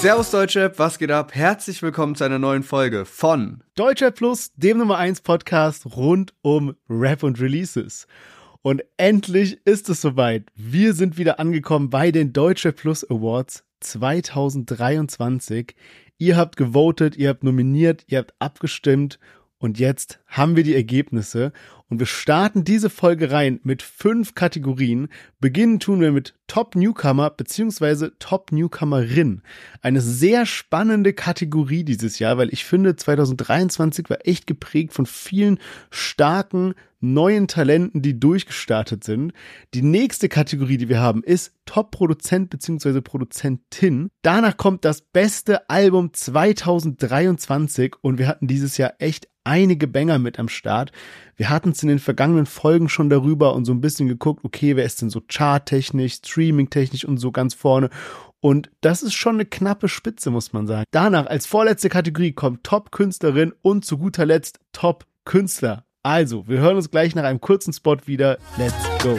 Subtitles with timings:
[0.00, 1.34] Servus Deutschrap, was geht ab?
[1.34, 6.76] Herzlich willkommen zu einer neuen Folge von Deutschrap Plus, dem Nummer 1 Podcast rund um
[6.88, 8.06] Rap und Releases.
[8.62, 10.44] Und endlich ist es soweit.
[10.54, 15.74] Wir sind wieder angekommen bei den Deutschrap Plus Awards 2023.
[16.18, 19.18] Ihr habt gewotet, ihr habt nominiert, ihr habt abgestimmt
[19.58, 21.52] und jetzt haben wir die Ergebnisse
[21.88, 25.08] und wir starten diese Folge rein mit fünf Kategorien.
[25.40, 29.42] Beginnen tun wir mit Top Newcomer beziehungsweise Top Newcomerin.
[29.80, 35.58] Eine sehr spannende Kategorie dieses Jahr, weil ich finde 2023 war echt geprägt von vielen
[35.90, 39.32] starken neuen Talenten, die durchgestartet sind.
[39.72, 43.00] Die nächste Kategorie, die wir haben, ist Top-Produzent bzw.
[43.00, 44.10] Produzentin.
[44.22, 50.38] Danach kommt das beste Album 2023 und wir hatten dieses Jahr echt einige Banger mit
[50.38, 50.92] am Start.
[51.36, 54.76] Wir hatten es in den vergangenen Folgen schon darüber und so ein bisschen geguckt, okay,
[54.76, 57.90] wer ist denn so charttechnisch, streamingtechnisch und so ganz vorne.
[58.40, 60.84] Und das ist schon eine knappe Spitze, muss man sagen.
[60.92, 65.84] Danach als vorletzte Kategorie kommt Top-Künstlerin und zu guter Letzt Top-Künstler.
[66.04, 68.38] Also, wir hören uns gleich nach einem kurzen Spot wieder.
[68.56, 69.18] Let's go!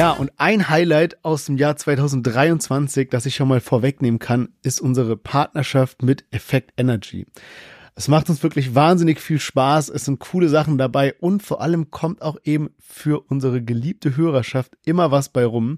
[0.00, 4.80] Ja, und ein Highlight aus dem Jahr 2023, das ich schon mal vorwegnehmen kann, ist
[4.80, 7.26] unsere Partnerschaft mit Effect Energy.
[7.96, 11.90] Es macht uns wirklich wahnsinnig viel Spaß, es sind coole Sachen dabei und vor allem
[11.90, 15.76] kommt auch eben für unsere geliebte Hörerschaft immer was bei rum.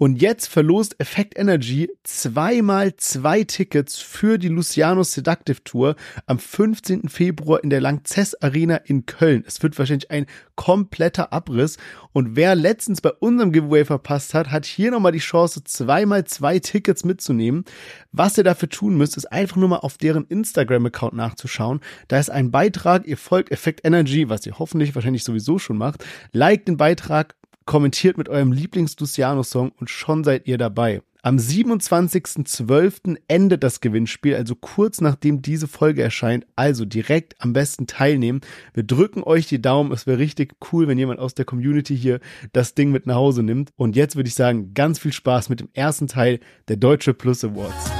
[0.00, 7.08] Und jetzt verlost Effect Energy zweimal zwei Tickets für die Luciano Seductive Tour am 15.
[7.08, 9.42] Februar in der Langzess Arena in Köln.
[9.44, 11.78] Es wird wahrscheinlich ein kompletter Abriss.
[12.12, 16.60] Und wer letztens bei unserem Giveaway verpasst hat, hat hier nochmal die Chance, zweimal zwei
[16.60, 17.64] Tickets mitzunehmen.
[18.12, 21.80] Was ihr dafür tun müsst, ist einfach nur mal auf deren Instagram-Account nachzuschauen.
[22.06, 26.04] Da ist ein Beitrag, ihr folgt Effect Energy, was ihr hoffentlich wahrscheinlich sowieso schon macht.
[26.30, 27.34] Liked den Beitrag,
[27.68, 31.02] kommentiert mit eurem Lieblings-Luciano-Song und schon seid ihr dabei.
[31.20, 33.18] Am 27.12.
[33.28, 36.46] endet das Gewinnspiel, also kurz nachdem diese Folge erscheint.
[36.56, 38.40] Also direkt am besten teilnehmen.
[38.72, 39.92] Wir drücken euch die Daumen.
[39.92, 42.20] Es wäre richtig cool, wenn jemand aus der Community hier
[42.54, 43.70] das Ding mit nach Hause nimmt.
[43.76, 47.44] Und jetzt würde ich sagen, ganz viel Spaß mit dem ersten Teil der Deutsche Plus
[47.44, 47.97] Awards.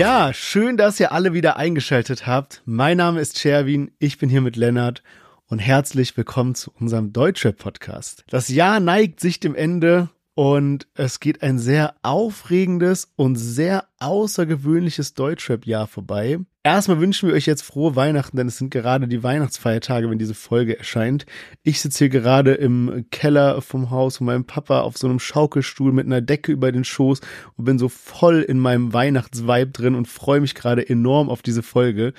[0.00, 2.62] Ja, schön, dass ihr alle wieder eingeschaltet habt.
[2.64, 5.02] Mein Name ist Sherwin, ich bin hier mit Lennart
[5.46, 8.24] und herzlich willkommen zu unserem Deutsche-Podcast.
[8.30, 10.08] Das Jahr neigt sich dem Ende
[10.40, 16.38] und es geht ein sehr aufregendes und sehr außergewöhnliches Deutschrap-Jahr vorbei.
[16.62, 20.32] Erstmal wünschen wir euch jetzt frohe Weihnachten, denn es sind gerade die Weihnachtsfeiertage, wenn diese
[20.32, 21.26] Folge erscheint.
[21.62, 25.92] Ich sitze hier gerade im Keller vom Haus von meinem Papa auf so einem Schaukelstuhl
[25.92, 27.20] mit einer Decke über den Schoß
[27.58, 31.62] und bin so voll in meinem Weihnachtsvibe drin und freue mich gerade enorm auf diese
[31.62, 32.14] Folge.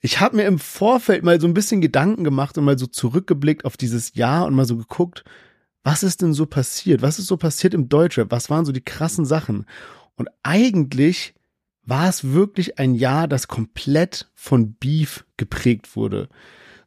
[0.00, 3.64] Ich habe mir im Vorfeld mal so ein bisschen Gedanken gemacht und mal so zurückgeblickt
[3.64, 5.22] auf dieses Jahr und mal so geguckt,
[5.86, 7.00] was ist denn so passiert?
[7.00, 8.32] Was ist so passiert im Deutschrap?
[8.32, 9.66] Was waren so die krassen Sachen?
[10.16, 11.32] Und eigentlich
[11.84, 16.28] war es wirklich ein Jahr, das komplett von Beef geprägt wurde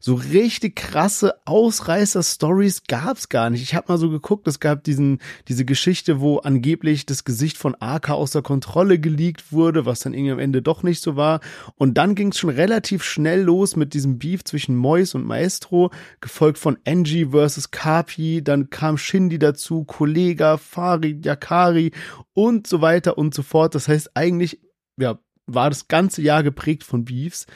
[0.02, 3.62] so richtig krasse Ausreißer-Stories gab's gar nicht.
[3.62, 7.76] Ich habe mal so geguckt, es gab diesen, diese Geschichte, wo angeblich das Gesicht von
[7.78, 11.40] AK außer Kontrolle geleakt wurde, was dann irgendwie am Ende doch nicht so war.
[11.76, 15.90] Und dann ging's schon relativ schnell los mit diesem Beef zwischen Mois und Maestro,
[16.22, 21.92] gefolgt von Angie versus Kapi, dann kam Shindy dazu, Kollega, Farid, Yakari
[22.32, 23.74] und so weiter und so fort.
[23.74, 24.60] Das heißt, eigentlich,
[24.96, 27.46] ja, war das ganze Jahr geprägt von Beefs.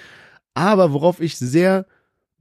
[0.52, 1.86] Aber worauf ich sehr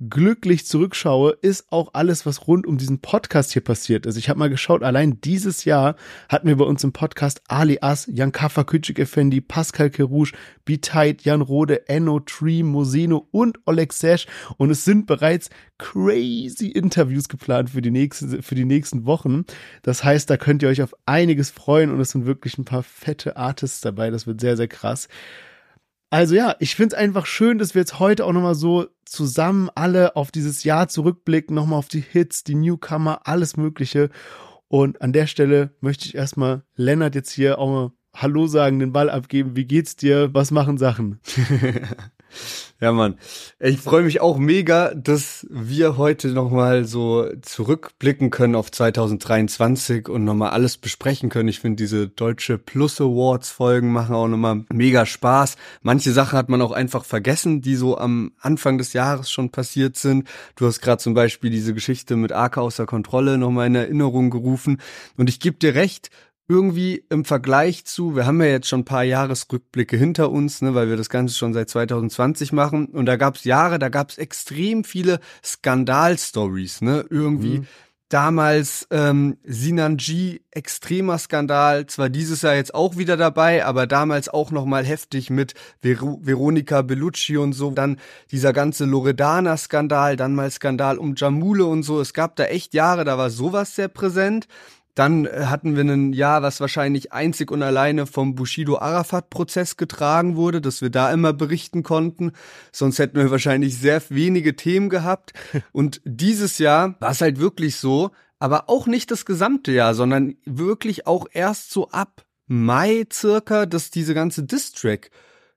[0.09, 4.17] glücklich zurückschaue, ist auch alles, was rund um diesen Podcast hier passiert ist.
[4.17, 5.95] Ich habe mal geschaut, allein dieses Jahr
[6.29, 10.33] hatten wir bei uns im Podcast Ali As, Jan Kaffa, Küçük Effendi, Pascal Kerouche,
[10.65, 14.27] B-Tight, Jan Rode, Enno, Tree, Moseno und Oleg Sesh
[14.57, 19.45] und es sind bereits crazy Interviews geplant für die nächsten, für die nächsten Wochen.
[19.81, 22.83] Das heißt, da könnt ihr euch auf einiges freuen und es sind wirklich ein paar
[22.83, 24.09] fette Artists dabei.
[24.09, 25.07] Das wird sehr, sehr krass.
[26.13, 29.71] Also ja, ich finde es einfach schön, dass wir jetzt heute auch nochmal so zusammen
[29.73, 34.11] alle auf dieses Jahr zurückblicken, nochmal auf die Hits, die Newcomer, alles Mögliche.
[34.67, 38.93] Und an der Stelle möchte ich erstmal Lennart jetzt hier auch mal Hallo sagen, den
[38.93, 39.55] Ball abgeben.
[39.55, 40.31] Wie geht's dir?
[40.35, 41.19] Was machen Sachen?
[42.79, 43.17] Ja, Mann.
[43.59, 50.25] Ich freue mich auch mega, dass wir heute nochmal so zurückblicken können auf 2023 und
[50.25, 51.47] nochmal alles besprechen können.
[51.47, 55.55] Ich finde, diese deutsche Plus Awards Folgen machen auch nochmal mega Spaß.
[55.81, 59.95] Manche Sachen hat man auch einfach vergessen, die so am Anfang des Jahres schon passiert
[59.95, 60.27] sind.
[60.55, 64.81] Du hast gerade zum Beispiel diese Geschichte mit AK außer Kontrolle nochmal in Erinnerung gerufen.
[65.15, 66.09] Und ich gebe dir recht,
[66.47, 70.75] irgendwie im Vergleich zu, wir haben ja jetzt schon ein paar Jahresrückblicke hinter uns, ne,
[70.75, 72.87] weil wir das Ganze schon seit 2020 machen.
[72.87, 77.05] Und da gab's Jahre, da gab's extrem viele Skandalstories, ne?
[77.09, 77.67] Irgendwie mhm.
[78.09, 84.51] damals ähm, Sinanji, extremer Skandal, zwar dieses Jahr jetzt auch wieder dabei, aber damals auch
[84.51, 87.71] nochmal heftig mit Ver Veronika Bellucci und so.
[87.71, 88.01] Dann
[88.31, 92.01] dieser ganze Loredana-Skandal, dann mal Skandal um Jamule und so.
[92.01, 94.49] Es gab da echt Jahre, da war sowas sehr präsent.
[94.95, 99.77] Dann äh, hatten wir ein Jahr, was wahrscheinlich einzig und alleine vom Bushido Arafat Prozess
[99.77, 102.31] getragen wurde, dass wir da immer berichten konnten.
[102.71, 105.33] Sonst hätten wir wahrscheinlich sehr wenige Themen gehabt.
[105.71, 110.35] Und dieses Jahr war es halt wirklich so, aber auch nicht das gesamte Jahr, sondern
[110.45, 115.09] wirklich auch erst so ab Mai circa, dass diese ganze Distrack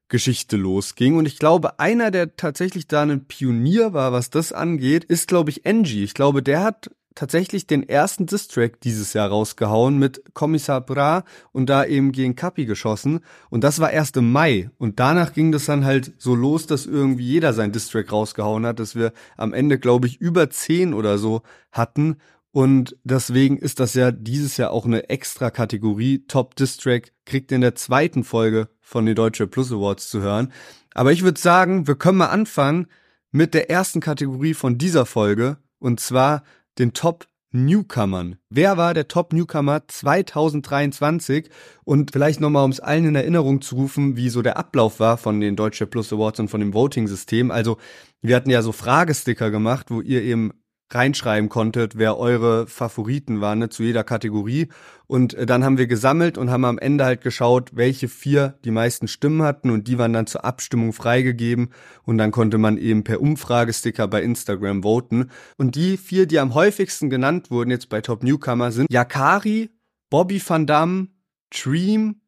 [0.08, 1.16] Geschichte losging.
[1.16, 5.50] Und ich glaube, einer, der tatsächlich da ein Pionier war, was das angeht, ist, glaube
[5.50, 6.04] ich, Angie.
[6.04, 11.68] Ich glaube, der hat tatsächlich den ersten Distrack dieses Jahr rausgehauen mit Kommissar Bra und
[11.68, 13.20] da eben gegen Kapi geschossen.
[13.50, 14.70] Und das war erst im Mai.
[14.78, 18.78] Und danach ging das dann halt so los, dass irgendwie jeder sein Distrack rausgehauen hat,
[18.78, 21.42] dass wir am Ende, glaube ich, über zehn oder so
[21.72, 22.18] hatten.
[22.52, 26.24] Und deswegen ist das ja dieses Jahr auch eine extra Kategorie.
[26.28, 30.52] Top Distrack kriegt in der zweiten Folge von den Deutsche Plus Awards zu hören.
[30.94, 32.86] Aber ich würde sagen, wir können mal anfangen
[33.30, 35.58] mit der ersten Kategorie von dieser Folge.
[35.78, 36.42] Und zwar
[36.78, 38.36] den Top Newcomern.
[38.50, 41.48] Wer war der Top Newcomer 2023?
[41.84, 45.16] Und vielleicht nochmal, um es allen in Erinnerung zu rufen, wie so der Ablauf war
[45.16, 47.50] von den Deutsche Plus Awards und von dem Voting-System.
[47.50, 47.78] Also,
[48.20, 50.52] wir hatten ja so Fragesticker gemacht, wo ihr eben
[50.90, 54.68] reinschreiben konntet, wer eure Favoriten waren ne, zu jeder Kategorie.
[55.06, 58.70] Und äh, dann haben wir gesammelt und haben am Ende halt geschaut, welche vier die
[58.70, 61.70] meisten Stimmen hatten und die waren dann zur Abstimmung freigegeben
[62.04, 65.30] und dann konnte man eben per Umfragesticker bei Instagram voten.
[65.56, 69.70] Und die vier, die am häufigsten genannt wurden jetzt bei Top Newcomer sind Yakari,
[70.10, 71.08] Bobby Van Damme,
[71.50, 72.20] Dream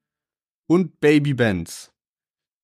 [0.66, 1.92] und Baby Benz.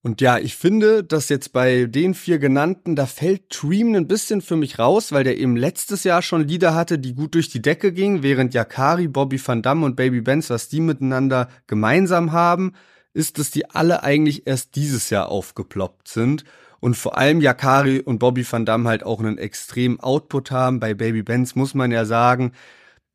[0.04, 4.42] Und ja, ich finde, dass jetzt bei den vier genannten, da fällt Dream ein bisschen
[4.42, 7.62] für mich raus, weil der eben letztes Jahr schon Lieder hatte, die gut durch die
[7.62, 12.74] Decke gingen, während Yakari, Bobby Van Damme und Baby Benz, was die miteinander gemeinsam haben,
[13.14, 16.44] ist, dass die alle eigentlich erst dieses Jahr aufgeploppt sind.
[16.80, 20.80] Und vor allem Yakari und Bobby Van Damme halt auch einen extremen Output haben.
[20.80, 22.52] Bei Baby Benz muss man ja sagen,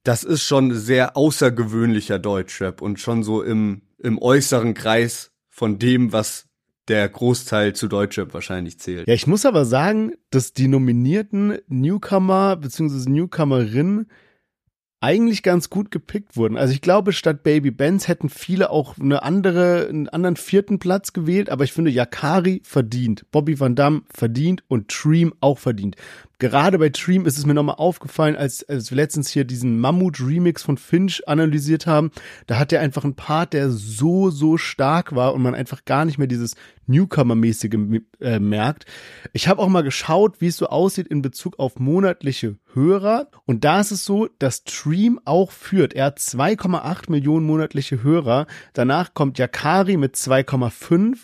[0.02, 6.12] das ist schon sehr außergewöhnlicher Deutschrap und schon so im, im äußeren Kreis von dem,
[6.14, 6.49] was
[6.90, 9.08] der Großteil zu Deutschrap wahrscheinlich zählt.
[9.08, 13.10] Ja, ich muss aber sagen, dass die nominierten Newcomer bzw.
[13.10, 14.08] Newcomerin
[15.02, 16.58] eigentlich ganz gut gepickt wurden.
[16.58, 21.14] Also ich glaube, statt Baby Benz hätten viele auch eine andere, einen anderen vierten Platz
[21.14, 25.96] gewählt, aber ich finde Yakari verdient, Bobby Van Damme verdient und Dream auch verdient
[26.40, 30.64] gerade bei Dream ist es mir nochmal aufgefallen, als, als wir letztens hier diesen Mammut-Remix
[30.64, 32.12] von Finch analysiert haben.
[32.48, 36.06] Da hat er einfach einen Part, der so, so stark war und man einfach gar
[36.06, 36.56] nicht mehr dieses
[36.88, 38.86] Newcomer-mäßige äh, merkt.
[39.34, 43.30] Ich habe auch mal geschaut, wie es so aussieht in Bezug auf monatliche Hörer.
[43.46, 45.94] Und da ist es so, dass Dream auch führt.
[45.94, 48.48] Er hat 2,8 Millionen monatliche Hörer.
[48.74, 51.18] Danach kommt Yakari mit 2,5.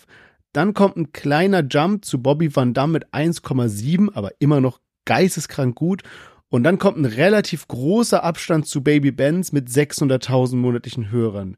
[0.52, 5.74] Dann kommt ein kleiner Jump zu Bobby Van Damme mit 1,7, aber immer noch geisteskrank
[5.74, 6.02] gut.
[6.48, 11.56] Und dann kommt ein relativ großer Abstand zu Baby Benz mit 600.000 monatlichen Hörern.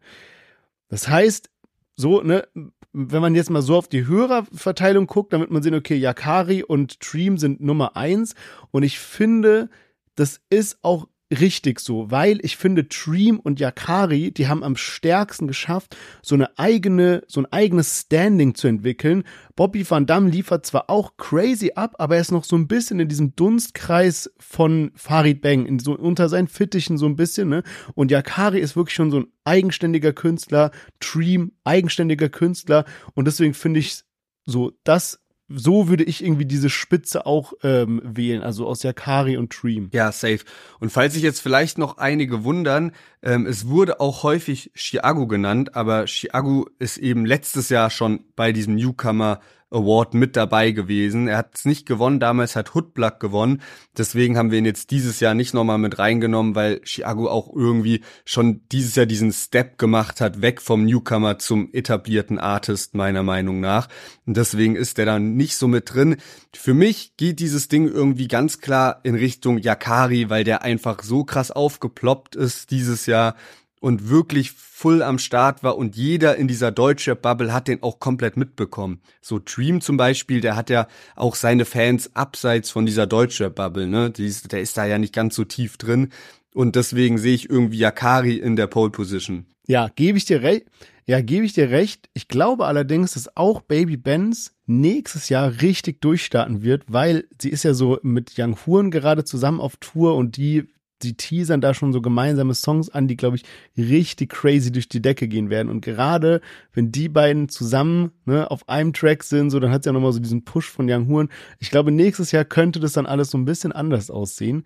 [0.89, 1.51] Das heißt,
[1.95, 2.47] so, ne,
[2.93, 6.99] wenn man jetzt mal so auf die Hörerverteilung guckt, damit man sehen, okay, Yakari und
[7.01, 8.35] Dream sind Nummer eins.
[8.71, 9.69] Und ich finde,
[10.15, 15.47] das ist auch richtig so, weil ich finde, Dream und Yakari, die haben am stärksten
[15.47, 19.25] geschafft, so eine eigene, so ein eigenes Standing zu entwickeln.
[19.55, 23.01] Bobby Van Damme liefert zwar auch crazy ab, aber er ist noch so ein bisschen
[23.01, 27.63] in diesem Dunstkreis von Farid Bang, in so, unter seinen Fittichen so ein bisschen, ne?
[27.95, 30.71] Und Yakari ist wirklich schon so ein eigenständiger Künstler,
[31.01, 32.85] Dream, eigenständiger Künstler.
[33.15, 34.03] Und deswegen finde ich
[34.47, 39.55] so, das so würde ich irgendwie diese Spitze auch ähm, wählen, also aus Yakari und
[39.63, 39.89] Dream.
[39.93, 40.41] Ja, safe.
[40.79, 45.75] Und falls sich jetzt vielleicht noch einige wundern, ähm, es wurde auch häufig Chiago genannt,
[45.75, 51.29] aber Chiago ist eben letztes Jahr schon bei diesem Newcomer Award mit dabei gewesen.
[51.29, 53.61] Er hat es nicht gewonnen, damals hat Hoodblack gewonnen.
[53.97, 58.01] Deswegen haben wir ihn jetzt dieses Jahr nicht nochmal mit reingenommen, weil Chiago auch irgendwie
[58.25, 63.61] schon dieses Jahr diesen Step gemacht hat, weg vom Newcomer zum etablierten Artist, meiner Meinung
[63.61, 63.89] nach.
[64.27, 66.17] Und deswegen ist er dann nicht so mit drin.
[66.55, 71.25] Für mich geht dieses Ding irgendwie ganz klar in Richtung Yakari, weil der einfach so
[71.25, 73.35] krass aufgeploppt ist dieses Jahr
[73.81, 77.99] und wirklich full am Start war und jeder in dieser deutsche Bubble hat den auch
[77.99, 79.01] komplett mitbekommen.
[79.21, 80.87] So Dream zum Beispiel, der hat ja
[81.17, 84.11] auch seine Fans abseits von dieser deutsche Bubble, ne?
[84.11, 86.11] der ist da ja nicht ganz so tief drin.
[86.55, 89.47] Und deswegen sehe ich irgendwie Yakari in der Pole Position.
[89.67, 90.67] Ja, gebe ich dir recht.
[91.07, 92.09] Ja, gebe ich dir recht.
[92.15, 97.65] Ich glaube allerdings, dass auch Baby Benz nächstes Jahr richtig durchstarten wird, weil sie ist
[97.65, 100.69] ja so mit Young Huren gerade zusammen auf Tour und die
[101.03, 103.45] die teasern da schon so gemeinsame Songs an, die, glaube ich,
[103.77, 105.69] richtig crazy durch die Decke gehen werden.
[105.69, 106.41] Und gerade
[106.73, 110.13] wenn die beiden zusammen ne, auf einem Track sind, so dann hat es ja nochmal
[110.13, 111.29] so diesen Push von Young Huren.
[111.59, 114.65] Ich glaube, nächstes Jahr könnte das dann alles so ein bisschen anders aussehen.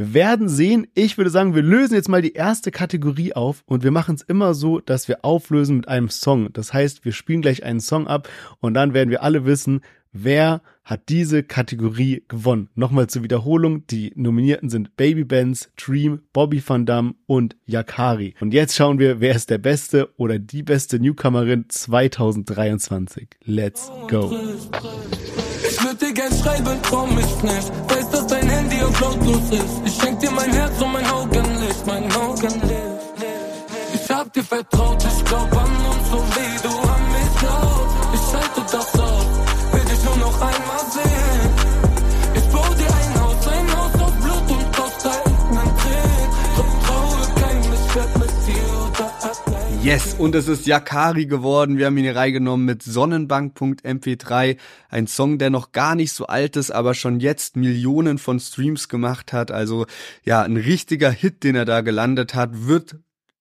[0.00, 0.86] Wir werden sehen.
[0.94, 4.22] Ich würde sagen, wir lösen jetzt mal die erste Kategorie auf und wir machen es
[4.22, 6.50] immer so, dass wir auflösen mit einem Song.
[6.54, 8.26] Das heißt, wir spielen gleich einen Song ab
[8.60, 9.82] und dann werden wir alle wissen,
[10.12, 12.68] wer hat diese Kategorie gewonnen.
[12.74, 18.34] Nochmal zur Wiederholung, die Nominierten sind Baby Benz, Dream, Bobby Van Damme und Yakari.
[18.40, 23.28] Und jetzt schauen wir, wer ist der beste oder die beste Newcomerin 2023.
[23.44, 24.32] Let's go.
[25.68, 27.70] Ich würde dir gern schreiben, komm ich nicht.
[27.88, 29.82] Weiß, dass dein Handy auf lautlos ist.
[29.86, 33.00] Ich schenk dir mein Herz und mein Augenlicht, mein Augenlicht.
[33.94, 35.59] Ich hab dir vertraut, ich glaub
[49.90, 51.76] Yes, und es ist Yakari geworden.
[51.76, 54.56] Wir haben ihn hier reingenommen mit Sonnenbank.mp3.
[54.88, 58.88] Ein Song, der noch gar nicht so alt ist, aber schon jetzt Millionen von Streams
[58.88, 59.50] gemacht hat.
[59.50, 59.86] Also
[60.22, 63.00] ja, ein richtiger Hit, den er da gelandet hat, wird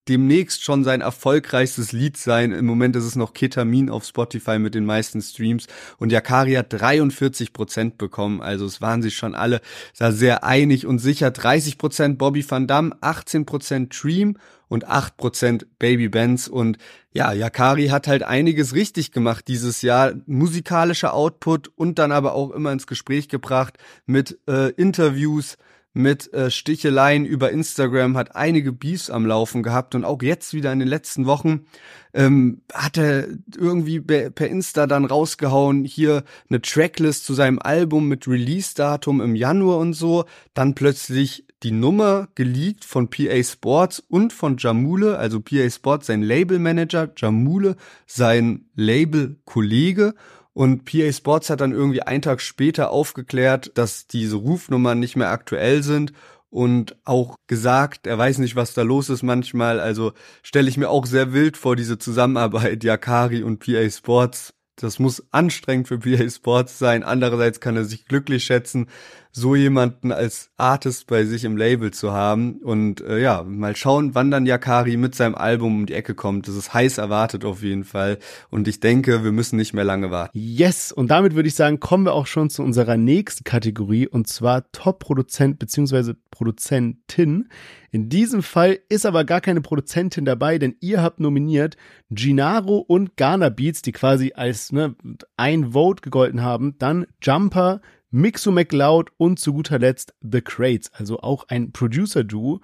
[0.09, 2.51] demnächst schon sein erfolgreichstes Lied sein.
[2.51, 5.67] Im Moment ist es noch Ketamin auf Spotify mit den meisten Streams.
[5.97, 8.41] Und Yakari hat 43 Prozent bekommen.
[8.41, 9.61] Also es waren sich schon alle
[9.97, 11.31] da sehr einig und sicher.
[11.31, 14.37] 30 Prozent Bobby Van Damme, 18 Prozent Dream
[14.67, 16.47] und 8 Prozent Baby Benz.
[16.47, 16.79] Und
[17.11, 20.13] ja, Yakari hat halt einiges richtig gemacht dieses Jahr.
[20.25, 25.57] Musikalischer Output und dann aber auch immer ins Gespräch gebracht mit äh, Interviews,
[25.99, 30.71] mit äh, Sticheleien über Instagram, hat einige Beefs am Laufen gehabt und auch jetzt wieder
[30.71, 31.65] in den letzten Wochen
[32.13, 38.27] ähm, hat er irgendwie per Insta dann rausgehauen, hier eine Tracklist zu seinem Album mit
[38.27, 44.55] Release-Datum im Januar und so, dann plötzlich die Nummer geleakt von PA Sports und von
[44.57, 47.75] Jamule, also PA Sports sein Labelmanager, Jamule
[48.05, 50.13] sein Label-Kollege
[50.59, 55.29] und PA Sports hat dann irgendwie einen Tag später aufgeklärt, dass diese Rufnummern nicht mehr
[55.29, 56.11] aktuell sind
[56.49, 59.79] und auch gesagt, er weiß nicht, was da los ist manchmal.
[59.79, 60.11] Also
[60.43, 64.53] stelle ich mir auch sehr wild vor, diese Zusammenarbeit Yakari und PA Sports.
[64.75, 67.03] Das muss anstrengend für PA Sports sein.
[67.03, 68.87] Andererseits kann er sich glücklich schätzen,
[69.31, 72.57] so jemanden als Artist bei sich im Label zu haben.
[72.63, 76.47] Und äh, ja, mal schauen, wann dann Yakari mit seinem Album um die Ecke kommt.
[76.47, 78.17] Das ist heiß erwartet auf jeden Fall.
[78.49, 80.37] Und ich denke, wir müssen nicht mehr lange warten.
[80.37, 84.27] Yes, und damit würde ich sagen, kommen wir auch schon zu unserer nächsten Kategorie und
[84.27, 86.13] zwar Top-Produzent bzw.
[86.31, 87.49] Produzentin.
[87.91, 91.75] In diesem Fall ist aber gar keine Produzentin dabei, denn ihr habt nominiert
[92.11, 94.95] Ginaro und Ghana Beats, die quasi als ne,
[95.37, 96.75] ein Vote gegolten haben.
[96.77, 97.81] Dann Jumper,
[98.11, 102.61] Mixo McLeod und zu guter Letzt The Crates, also auch ein Producer-Duo.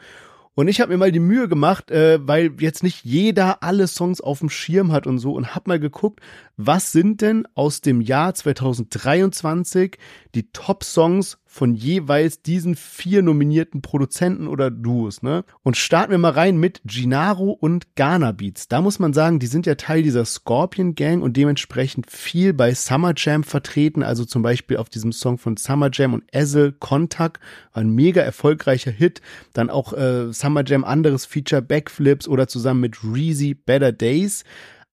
[0.55, 4.21] Und ich habe mir mal die Mühe gemacht, äh, weil jetzt nicht jeder alle Songs
[4.21, 6.21] auf dem Schirm hat und so und habe mal geguckt,
[6.57, 9.97] was sind denn aus dem Jahr 2023
[10.35, 15.45] die Top-Songs von jeweils diesen vier nominierten Produzenten oder Duos, ne?
[15.63, 18.67] Und starten wir mal rein mit Ginaro und Ghana Beats.
[18.67, 22.73] Da muss man sagen, die sind ja Teil dieser Scorpion Gang und dementsprechend viel bei
[22.73, 27.39] Summer Jam vertreten, also zum Beispiel auf diesem Song von Summer Jam und Ezel, Kontakt,
[27.71, 29.21] ein mega erfolgreicher Hit.
[29.53, 34.43] Dann auch äh, Summer Jam anderes Feature, Backflips oder zusammen mit Reezy, Better Days.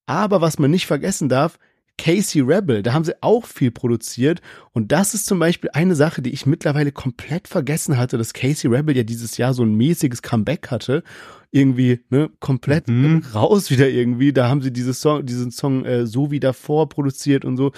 [0.06, 1.58] Aber was man nicht vergessen darf,
[1.98, 4.40] Casey Rebel, da haben sie auch viel produziert.
[4.72, 8.68] Und das ist zum Beispiel eine Sache, die ich mittlerweile komplett vergessen hatte, dass Casey
[8.70, 11.02] Rebel ja dieses Jahr so ein mäßiges Comeback hatte.
[11.50, 13.22] Irgendwie, ne, komplett Mhm.
[13.34, 14.32] raus wieder irgendwie.
[14.32, 17.72] Da haben sie dieses Song, diesen Song äh, so wie davor produziert und so.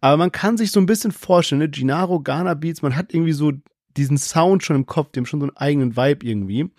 [0.00, 3.34] Aber man kann sich so ein bisschen vorstellen, ne, Gennaro, Ghana Beats, man hat irgendwie
[3.34, 3.52] so
[3.98, 6.70] diesen Sound schon im Kopf, dem schon so einen eigenen Vibe irgendwie.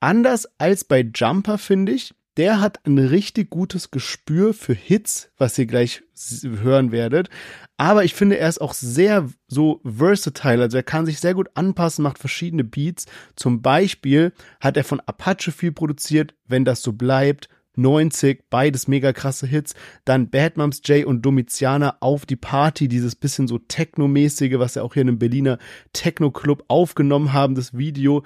[0.00, 2.14] Anders als bei Jumper, finde ich.
[2.38, 6.02] Der hat ein richtig gutes Gespür für Hits, was ihr gleich
[6.44, 7.30] hören werdet.
[7.76, 10.62] Aber ich finde, er ist auch sehr so versatile.
[10.62, 13.06] Also er kann sich sehr gut anpassen, macht verschiedene Beats.
[13.34, 17.48] Zum Beispiel hat er von Apache viel produziert, wenn das so bleibt.
[17.74, 19.74] 90, beides mega krasse Hits.
[20.04, 24.82] Dann Bad Moms J und Domiziana auf die Party, dieses bisschen so Techno-mäßige, was ja
[24.82, 25.58] auch hier in einem Berliner
[25.92, 28.22] Techno-Club aufgenommen haben, das Video.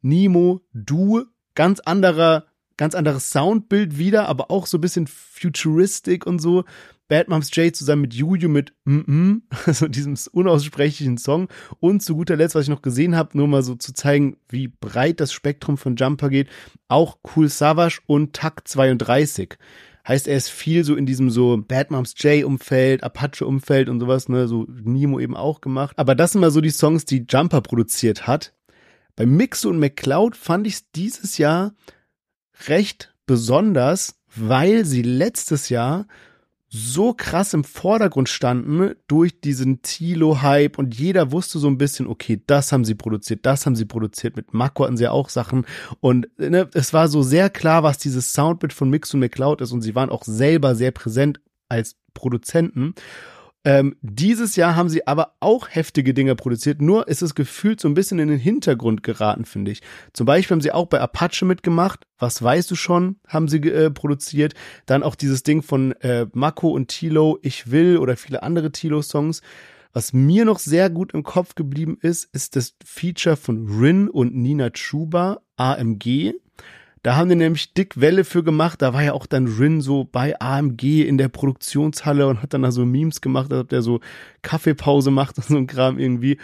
[0.00, 6.40] Nemo, Du, ganz anderer, ganz anderes Soundbild wieder, aber auch so ein bisschen futuristic und
[6.40, 6.64] so.
[7.08, 11.48] Bad Moms J zusammen mit Juju mit mm -mm, also diesem unaussprechlichen Song.
[11.78, 14.68] Und zu guter Letzt, was ich noch gesehen habe, nur mal so zu zeigen, wie
[14.68, 16.48] breit das Spektrum von Jumper geht,
[16.88, 19.58] auch Cool Savage und Takt 32.
[20.08, 24.00] Heißt, er ist viel so in diesem so Bad Moms J Umfeld, Apache Umfeld und
[24.00, 25.96] sowas, ne, so Nemo eben auch gemacht.
[25.98, 28.54] Aber das sind mal so die Songs, die Jumper produziert hat.
[29.14, 31.74] Bei Mixo und McCloud fand ich es dieses Jahr
[32.68, 36.06] recht besonders, weil sie letztes Jahr
[36.74, 42.40] so krass im Vordergrund standen durch diesen Tilo-Hype und jeder wusste so ein bisschen, okay,
[42.46, 44.36] das haben sie produziert, das haben sie produziert.
[44.36, 45.66] Mit Mako hatten sie ja auch Sachen
[46.00, 49.72] und ne, es war so sehr klar, was dieses Soundbit von Mix und McCloud ist
[49.72, 52.94] und sie waren auch selber sehr präsent als Produzenten.
[53.64, 57.86] Ähm, dieses Jahr haben sie aber auch heftige Dinge produziert, nur ist es gefühlt so
[57.86, 59.82] ein bisschen in den Hintergrund geraten, finde ich.
[60.12, 63.90] Zum Beispiel haben sie auch bei Apache mitgemacht, was weißt du schon, haben sie äh,
[63.90, 64.54] produziert.
[64.86, 69.42] Dann auch dieses Ding von äh, Mako und Tilo, Ich will oder viele andere Tilo-Songs.
[69.92, 74.34] Was mir noch sehr gut im Kopf geblieben ist, ist das Feature von Rin und
[74.34, 76.34] Nina Chuba, AMG.
[77.02, 78.80] Da haben die nämlich dick Welle für gemacht.
[78.80, 82.62] Da war ja auch dann Rin so bei AMG in der Produktionshalle und hat dann
[82.62, 84.00] da so Memes gemacht, als ob der so
[84.42, 86.38] Kaffeepause macht und so ein Kram irgendwie.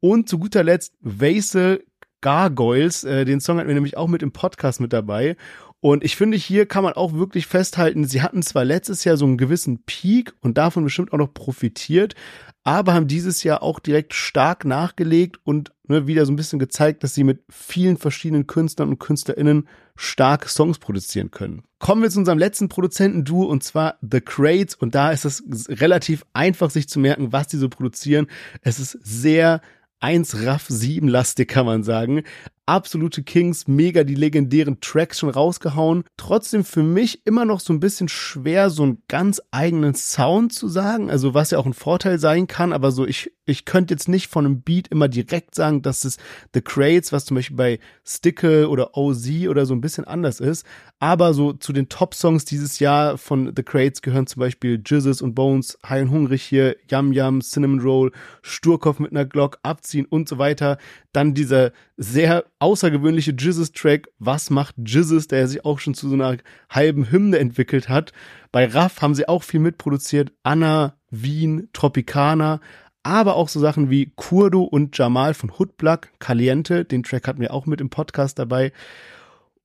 [0.00, 1.84] Und zu guter Letzt Vaisel
[2.20, 3.04] Gargoyles.
[3.04, 5.36] Äh, den Song hatten wir nämlich auch mit im Podcast mit dabei.
[5.80, 9.24] Und ich finde, hier kann man auch wirklich festhalten, sie hatten zwar letztes Jahr so
[9.24, 12.16] einen gewissen Peak und davon bestimmt auch noch profitiert,
[12.64, 17.02] aber haben dieses Jahr auch direkt stark nachgelegt und ne, wieder so ein bisschen gezeigt,
[17.02, 21.62] dass sie mit vielen verschiedenen Künstlern und KünstlerInnen stark Songs produzieren können.
[21.78, 26.24] Kommen wir zu unserem letzten Produzentenduo und zwar The Crates und da ist es relativ
[26.32, 28.26] einfach sich zu merken, was die so produzieren.
[28.62, 29.60] Es ist sehr
[30.00, 32.22] 1 Raff 7 lastig kann man sagen,
[32.68, 36.04] absolute Kings, mega die legendären Tracks schon rausgehauen.
[36.18, 40.68] Trotzdem für mich immer noch so ein bisschen schwer, so einen ganz eigenen Sound zu
[40.68, 41.10] sagen.
[41.10, 44.28] Also was ja auch ein Vorteil sein kann, aber so ich, ich könnte jetzt nicht
[44.28, 46.18] von einem Beat immer direkt sagen, dass es
[46.52, 50.66] The Crates, was zum Beispiel bei Stickle oder OZ oder so ein bisschen anders ist.
[50.98, 55.34] Aber so zu den Top-Songs dieses Jahr von The Crates gehören zum Beispiel Jizzes und
[55.34, 60.28] Bones, High und Hungrig hier, Yum Yum, Cinnamon Roll, Sturkopf mit einer Glock, Abziehen und
[60.28, 60.76] so weiter.
[61.12, 66.38] Dann dieser sehr außergewöhnliche Jizzes-Track, Was macht Jizzes, der sich auch schon zu so einer
[66.70, 68.12] halben Hymne entwickelt hat.
[68.52, 70.32] Bei Raff haben sie auch viel mitproduziert.
[70.44, 72.60] Anna, Wien, Tropicana,
[73.02, 77.52] aber auch so Sachen wie Kurdo und Jamal von Hoodblack, Caliente, den Track hatten wir
[77.52, 78.72] auch mit im Podcast dabei.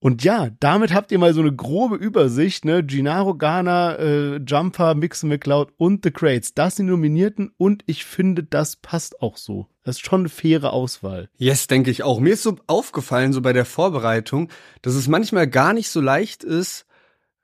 [0.04, 2.84] Und ja, damit habt ihr mal so eine grobe Übersicht, ne?
[2.84, 6.54] Gennaro Ghana, äh, Jumper, Mixen McCloud und The Crates.
[6.54, 9.70] Das sind die Nominierten und ich finde, das passt auch so.
[9.86, 11.30] Das ist schon eine faire Auswahl.
[11.38, 12.20] Yes, denke ich auch.
[12.20, 14.50] Mir ist so aufgefallen, so bei der Vorbereitung,
[14.82, 16.86] dass es manchmal gar nicht so leicht ist,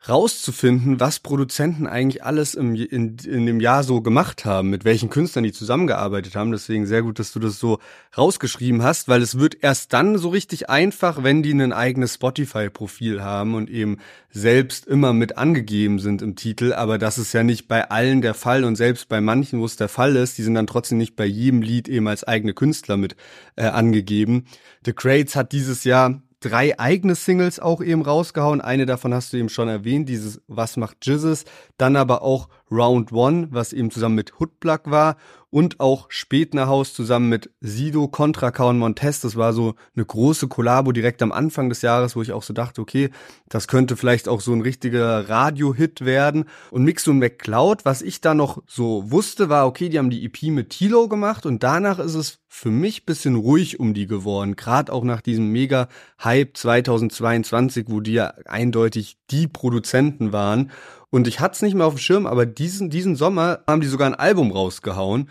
[0.08, 5.10] rauszufinden, was Produzenten eigentlich alles im, in, in dem Jahr so gemacht haben, mit welchen
[5.10, 6.52] Künstlern die zusammengearbeitet haben.
[6.52, 7.80] Deswegen sehr gut, dass du das so
[8.18, 13.22] rausgeschrieben hast, weil es wird erst dann so richtig einfach, wenn die ein eigenes Spotify-Profil
[13.22, 13.98] haben und eben
[14.32, 16.72] selbst immer mit angegeben sind im Titel.
[16.72, 19.76] Aber das ist ja nicht bei allen der Fall und selbst bei manchen, wo es
[19.76, 22.96] der Fall ist, die sind dann trotzdem nicht bei jedem Lied eben als eigene Künstler
[22.96, 23.18] mit
[23.58, 24.46] äh, angegeben.
[24.86, 28.62] The Crates hat dieses Jahr drei eigene Singles auch eben rausgehauen.
[28.62, 31.45] Eine davon hast du eben schon erwähnt, dieses Was macht Jizzes.
[31.78, 35.18] Dann aber auch Round One, was eben zusammen mit Hoodplug war
[35.52, 39.22] und auch Spätnerhaus zusammen mit Sido, Contra und Montez.
[39.22, 42.54] Das war so eine große Kollabo direkt am Anfang des Jahres, wo ich auch so
[42.54, 43.10] dachte, okay,
[43.48, 46.46] das könnte vielleicht auch so ein richtiger Radio-Hit werden.
[46.70, 50.24] Und Mix und McCloud, was ich da noch so wusste, war, okay, die haben die
[50.26, 54.56] EP mit Tilo gemacht und danach ist es für mich bisschen ruhig um die geworden.
[54.56, 60.72] Gerade auch nach diesem Mega-Hype 2022, wo die ja eindeutig die Produzenten waren.
[61.12, 63.88] Und ich hatte es nicht mehr auf dem Schirm, aber diesen, diesen Sommer haben die
[63.88, 65.30] sogar ein Album rausgehauen.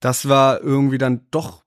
[0.00, 1.62] Das war irgendwie dann doch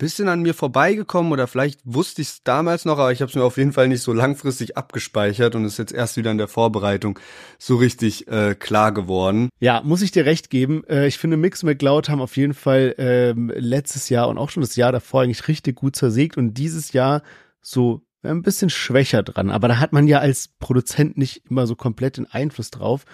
[0.00, 3.36] bisschen an mir vorbeigekommen oder vielleicht wusste ich es damals noch, aber ich habe es
[3.36, 6.48] mir auf jeden Fall nicht so langfristig abgespeichert und ist jetzt erst wieder in der
[6.48, 7.18] Vorbereitung
[7.58, 9.50] so richtig äh, klar geworden.
[9.60, 10.82] Ja, muss ich dir recht geben.
[10.88, 14.62] Äh, ich finde, Mix McLeod haben auf jeden Fall ähm, letztes Jahr und auch schon
[14.62, 17.22] das Jahr davor eigentlich richtig gut zersägt und dieses Jahr
[17.60, 19.50] so ein bisschen schwächer dran.
[19.50, 23.04] Aber da hat man ja als Produzent nicht immer so komplett den Einfluss drauf.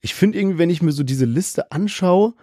[0.00, 2.34] Ich finde irgendwie, wenn ich mir so diese Liste anschaue,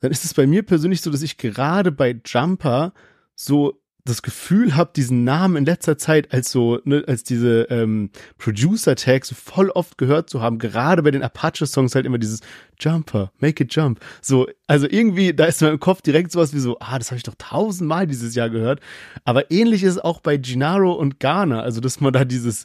[0.00, 2.92] dann ist es bei mir persönlich so, dass ich gerade bei Jumper
[3.34, 8.10] so das Gefühl habe, diesen Namen in letzter Zeit als so, ne, als diese ähm,
[8.38, 12.40] Producer-Tags so voll oft gehört zu haben, gerade bei den Apache-Songs halt immer dieses
[12.80, 14.00] Jumper, make it jump.
[14.22, 17.16] So, also irgendwie, da ist in meinem Kopf direkt sowas wie so, ah, das habe
[17.16, 18.80] ich doch tausendmal dieses Jahr gehört.
[19.24, 22.64] Aber ähnlich ist es auch bei Gennaro und Ghana, also dass man da dieses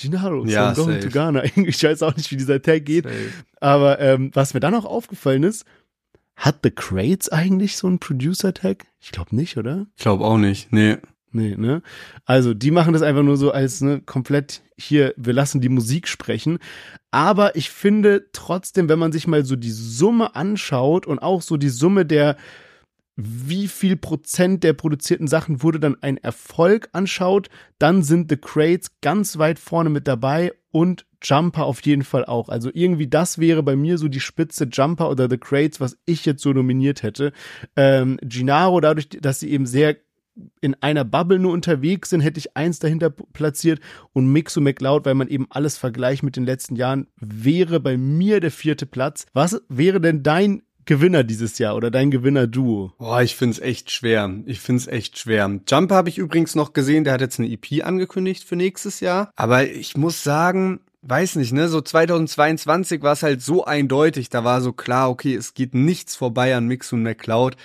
[0.00, 1.42] Gennaro, Ja, so going to Ghana.
[1.56, 3.04] Ich weiß auch nicht, wie dieser Tag geht.
[3.04, 3.16] Safe.
[3.60, 5.64] Aber ähm, was mir dann auch aufgefallen ist,
[6.38, 8.86] hat The Crates eigentlich so einen Producer-Tag?
[9.00, 9.86] Ich glaube nicht, oder?
[9.96, 10.72] Ich glaube auch nicht.
[10.72, 10.96] Nee.
[11.30, 11.82] Nee, ne?
[12.24, 16.08] Also, die machen das einfach nur so als ne, komplett hier, wir lassen die Musik
[16.08, 16.58] sprechen.
[17.10, 21.58] Aber ich finde trotzdem, wenn man sich mal so die Summe anschaut und auch so
[21.58, 22.36] die Summe der,
[23.16, 28.92] wie viel Prozent der produzierten Sachen wurde dann ein Erfolg anschaut, dann sind The Crates
[29.02, 32.48] ganz weit vorne mit dabei und Jumper auf jeden Fall auch.
[32.48, 36.24] Also irgendwie das wäre bei mir so die Spitze Jumper oder The Crates, was ich
[36.24, 37.32] jetzt so nominiert hätte.
[37.76, 39.96] Ähm, Gennaro, dadurch, dass sie eben sehr
[40.60, 43.80] in einer Bubble nur unterwegs sind, hätte ich eins dahinter platziert
[44.12, 48.38] und Mixo McLeod, weil man eben alles vergleicht mit den letzten Jahren, wäre bei mir
[48.38, 49.26] der vierte Platz.
[49.32, 52.94] Was wäre denn dein Gewinner dieses Jahr oder dein Gewinner-Duo?
[52.96, 54.34] Boah, ich find's echt schwer.
[54.46, 55.60] Ich find's echt schwer.
[55.68, 59.30] Jumper habe ich übrigens noch gesehen, der hat jetzt eine EP angekündigt für nächstes Jahr.
[59.36, 64.44] Aber ich muss sagen, weiß nicht, ne, so 2022 war es halt so eindeutig, da
[64.44, 67.56] war so klar, okay, es geht nichts vorbei an Mix und McCloud.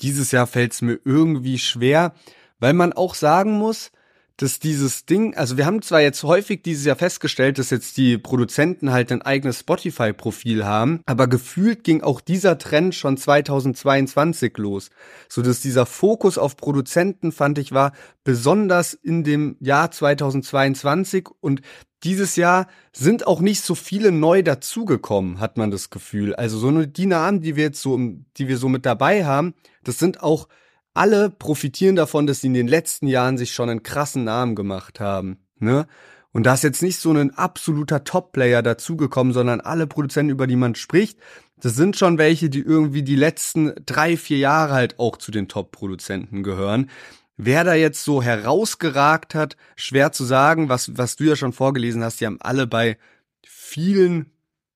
[0.00, 2.14] Dieses Jahr fällt's mir irgendwie schwer,
[2.58, 3.92] weil man auch sagen muss,
[4.42, 8.18] dass dieses Ding, also wir haben zwar jetzt häufig dieses Jahr festgestellt, dass jetzt die
[8.18, 14.90] Produzenten halt ein eigenes Spotify-Profil haben, aber gefühlt ging auch dieser Trend schon 2022 los.
[15.28, 17.92] So dass dieser Fokus auf Produzenten, fand ich, war
[18.24, 21.62] besonders in dem Jahr 2022 und
[22.02, 26.34] dieses Jahr sind auch nicht so viele neu dazugekommen, hat man das Gefühl.
[26.34, 27.96] Also so nur die Namen, die wir jetzt so,
[28.36, 30.48] die wir so mit dabei haben, das sind auch
[30.94, 35.00] alle profitieren davon, dass sie in den letzten Jahren sich schon einen krassen Namen gemacht
[35.00, 35.86] haben, ne?
[36.34, 40.56] Und da ist jetzt nicht so ein absoluter Top-Player dazugekommen, sondern alle Produzenten, über die
[40.56, 41.18] man spricht,
[41.58, 45.48] das sind schon welche, die irgendwie die letzten drei, vier Jahre halt auch zu den
[45.48, 46.90] Top-Produzenten gehören.
[47.36, 52.02] Wer da jetzt so herausgeragt hat, schwer zu sagen, was, was du ja schon vorgelesen
[52.02, 52.98] hast, die haben alle bei
[53.44, 54.32] vielen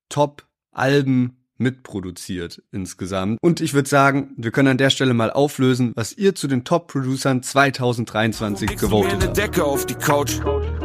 [0.08, 3.38] Top-Alben mitproduziert insgesamt.
[3.40, 6.64] Und ich würde sagen, wir können an der Stelle mal auflösen, was ihr zu den
[6.64, 9.36] Top-Producern 2023 Legst du mir gewotet eine habt.
[9.36, 10.40] Decke auf die Couch.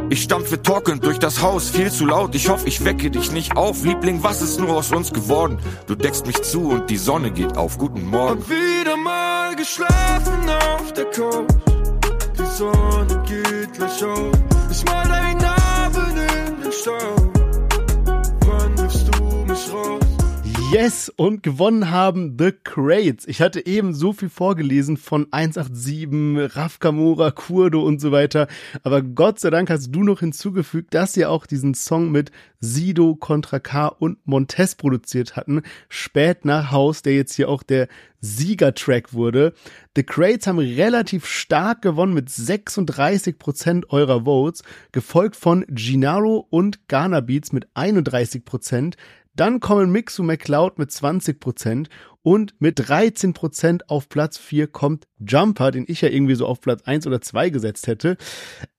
[0.10, 2.36] Ich stampfe talkend durch das Haus, viel zu laut.
[2.36, 3.84] Ich hoffe, ich wecke dich nicht auf.
[3.86, 5.58] Liebling, was ist nur aus uns geworden?
[5.88, 7.78] Du deckst mich zu und die Sonne geht auf.
[7.78, 8.42] Guten Morgen.
[8.42, 11.50] Hab wieder mal geschlafen auf der Couch.
[12.38, 14.32] Die Sonne geht gleich auf.
[14.70, 17.31] Ich mal deinen Namen in den Staub.
[20.72, 23.28] Yes, und gewonnen haben The Crates.
[23.28, 28.48] Ich hatte eben so viel vorgelesen von 187, Raf Kamora, Kurdo und so weiter.
[28.82, 32.32] Aber Gott sei Dank hast du noch hinzugefügt, dass sie auch diesen Song mit
[32.62, 35.64] Sido, Contra K und Montez produziert hatten.
[35.90, 37.90] Spät nach Haus, der jetzt hier auch der
[38.22, 39.54] Siegertrack wurde.
[39.96, 47.20] The Crates haben relativ stark gewonnen mit 36% eurer Votes, gefolgt von Gennaro und Ghana
[47.20, 48.94] Beats mit 31%.
[49.36, 51.88] Dann kommen Mixu McCloud mit 20%
[52.24, 56.84] und mit 13% auf Platz 4 kommt Jumper, den ich ja irgendwie so auf Platz
[56.84, 58.18] 1 oder 2 gesetzt hätte.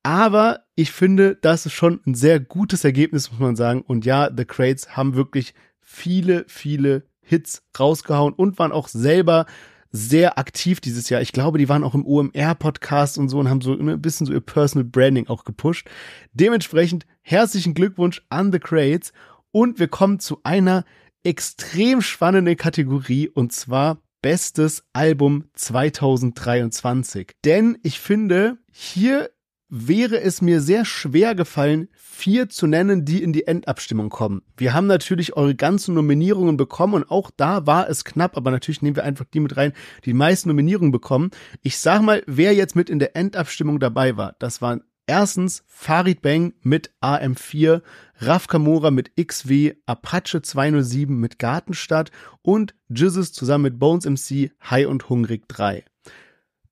[0.02, 3.82] Aber ich finde, das ist schon ein sehr gutes Ergebnis, muss man sagen.
[3.82, 9.46] Und ja, The Crates haben wirklich viele, viele Hits rausgehauen und waren auch selber
[9.92, 11.20] sehr aktiv dieses Jahr.
[11.20, 14.32] Ich glaube, die waren auch im OMR-Podcast und so und haben so ein bisschen so
[14.32, 15.88] ihr Personal Branding auch gepusht.
[16.32, 19.12] Dementsprechend herzlichen Glückwunsch an The Crates.
[19.52, 20.84] Und wir kommen zu einer
[21.24, 27.32] extrem spannenden Kategorie und zwar Bestes Album 2023.
[27.44, 29.30] Denn ich finde, hier
[29.68, 34.42] wäre es mir sehr schwer gefallen, vier zu nennen, die in die Endabstimmung kommen.
[34.56, 38.82] Wir haben natürlich eure ganzen Nominierungen bekommen und auch da war es knapp, aber natürlich
[38.82, 39.72] nehmen wir einfach die mit rein,
[40.04, 41.30] die die meisten Nominierungen bekommen.
[41.62, 44.36] Ich sag mal, wer jetzt mit in der Endabstimmung dabei war.
[44.38, 44.82] Das waren
[45.12, 47.82] erstens Farid Bang mit AM4,
[48.16, 54.86] Raf Kamora mit XW, Apache 207 mit Gartenstadt und Jizzes zusammen mit Bones MC, High
[54.86, 55.84] und Hungrig 3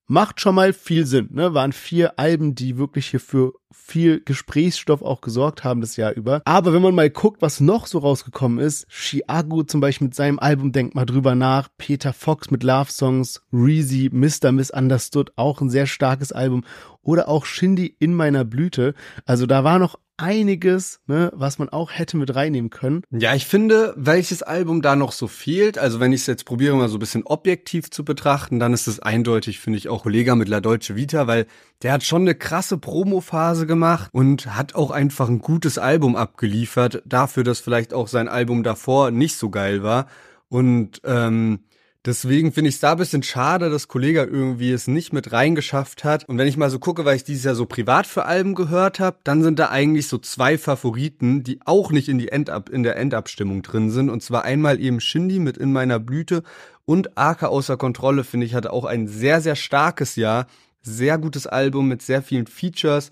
[0.06, 1.28] macht schon mal viel Sinn.
[1.30, 1.54] Ne?
[1.54, 6.42] Waren vier Alben, die wirklich hier für viel Gesprächsstoff auch gesorgt haben das Jahr über.
[6.44, 10.38] Aber wenn man mal guckt, was noch so rausgekommen ist, Chiago zum Beispiel mit seinem
[10.38, 14.52] Album Denkt mal drüber nach, Peter Fox mit Love Songs, Reezy, Mr.
[14.52, 16.64] Misunderstood, auch ein sehr starkes Album.
[17.02, 18.94] Oder auch Shindy in meiner Blüte.
[19.24, 23.02] Also da war noch einiges, ne, was man auch hätte mit reinnehmen können.
[23.10, 26.76] Ja, ich finde, welches Album da noch so fehlt, also wenn ich es jetzt probiere,
[26.76, 30.34] mal so ein bisschen objektiv zu betrachten, dann ist es eindeutig, finde ich, auch Kollega
[30.34, 31.46] mit La Dolce Vita, weil
[31.82, 37.02] der hat schon eine krasse Promophase gemacht und hat auch einfach ein gutes Album abgeliefert,
[37.04, 40.06] dafür, dass vielleicht auch sein Album davor nicht so geil war.
[40.48, 41.60] Und ähm,
[42.06, 46.02] Deswegen finde ich es da ein bisschen schade, dass Kollege irgendwie es nicht mit reingeschafft
[46.02, 46.26] hat.
[46.26, 49.00] Und wenn ich mal so gucke, weil ich dieses Jahr so privat für Alben gehört
[49.00, 52.84] habe, dann sind da eigentlich so zwei Favoriten, die auch nicht in, die Endab in
[52.84, 54.08] der Endabstimmung drin sind.
[54.08, 56.42] Und zwar einmal eben Shindy mit In meiner Blüte
[56.86, 60.46] und Arke außer Kontrolle, finde ich, hatte auch ein sehr, sehr starkes Jahr.
[60.80, 63.10] Sehr gutes Album mit sehr vielen Features.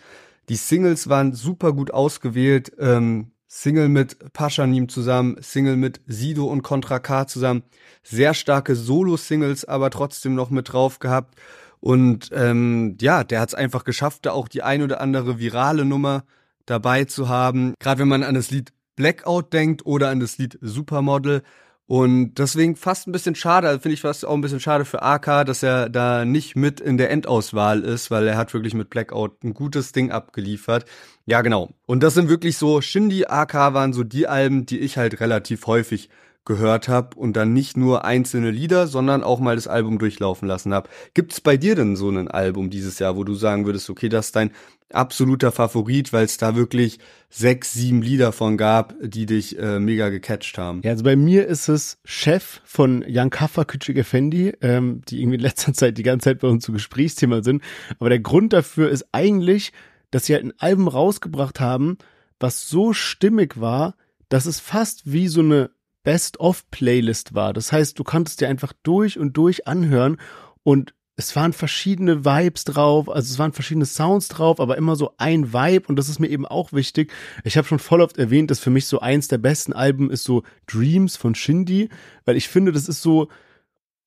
[0.49, 2.73] Die Singles waren super gut ausgewählt.
[2.79, 7.63] Ähm, Single mit Paschanim zusammen, Single mit Sido und Contra K zusammen.
[8.03, 11.39] Sehr starke Solo-Singles, aber trotzdem noch mit drauf gehabt.
[11.81, 15.85] Und ähm, ja, der hat es einfach geschafft, da auch die ein oder andere virale
[15.85, 16.25] Nummer
[16.67, 17.75] dabei zu haben.
[17.79, 21.43] Gerade wenn man an das Lied Blackout denkt oder an das Lied Supermodel,
[21.89, 25.03] und deswegen fast ein bisschen schade, also finde ich fast auch ein bisschen schade für
[25.03, 28.91] AK, dass er da nicht mit in der Endauswahl ist, weil er hat wirklich mit
[28.91, 30.85] Blackout ein gutes Ding abgeliefert.
[31.25, 31.71] Ja, genau.
[31.87, 35.67] Und das sind wirklich so, Shindy, AK waren so die Alben, die ich halt relativ
[35.67, 36.11] häufig
[36.45, 40.75] gehört habe und dann nicht nur einzelne Lieder, sondern auch mal das Album durchlaufen lassen
[40.75, 40.91] habe.
[41.15, 44.11] Gibt es bei dir denn so ein Album dieses Jahr, wo du sagen würdest, okay,
[44.11, 44.51] das ist dein
[44.91, 46.99] absoluter Favorit, weil es da wirklich
[47.31, 50.81] sechs, sieben Lieder von gab, die dich äh, mega gecatcht haben?
[50.83, 55.37] Ja, also bei mir ist es Chef von Jan Kaffer Küçük Effendi, ähm, die irgendwie
[55.37, 57.63] in letzter Zeit die ganze Zeit bei uns zu Gesprächsthema sind.
[57.99, 59.73] Aber der Grund dafür ist eigentlich,
[60.11, 61.99] dass sie halt ein Album rausgebracht haben,
[62.41, 63.95] was so stimmig war,
[64.29, 65.71] dass es fast wie so eine
[66.05, 67.53] Best-of-Playlist war.
[67.53, 70.19] Das heißt, du konntest dir einfach durch und durch anhören
[70.63, 75.15] und es waren verschiedene Vibes drauf, also es waren verschiedene Sounds drauf, aber immer so
[75.19, 77.13] ein Vibe und das ist mir eben auch wichtig.
[77.43, 80.23] Ich habe schon voll oft erwähnt, dass für mich so eins der besten Alben ist
[80.23, 81.89] so Dreams von Shindy,
[82.25, 83.27] weil ich finde, das ist so,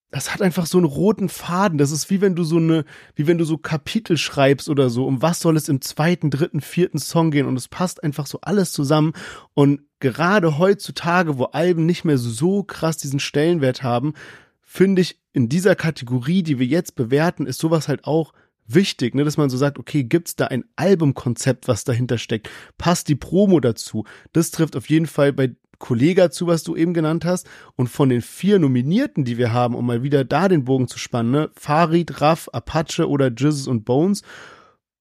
[0.09, 1.77] das hat einfach so einen roten Faden.
[1.77, 5.05] Das ist wie wenn du so eine, wie wenn du so Kapitel schreibst oder so.
[5.05, 7.45] Um was soll es im zweiten, dritten, vierten Song gehen?
[7.45, 9.11] Und es passt einfach so alles zusammen.
[9.53, 14.13] Und gerade heutzutage, wo Alben nicht mehr so krass diesen Stellenwert haben,
[14.61, 18.33] finde ich in dieser Kategorie, die wir jetzt bewerten, ist sowas halt auch
[18.67, 22.49] wichtig, ne, dass man so sagt, okay, gibt's da ein Albumkonzept, was dahinter steckt?
[22.77, 24.05] Passt die Promo dazu?
[24.33, 27.49] Das trifft auf jeden Fall bei Kollega zu, was du eben genannt hast.
[27.75, 30.99] Und von den vier Nominierten, die wir haben, um mal wieder da den Bogen zu
[30.99, 34.21] spannen, ne, Farid, Raff, Apache oder Jesus und Bones,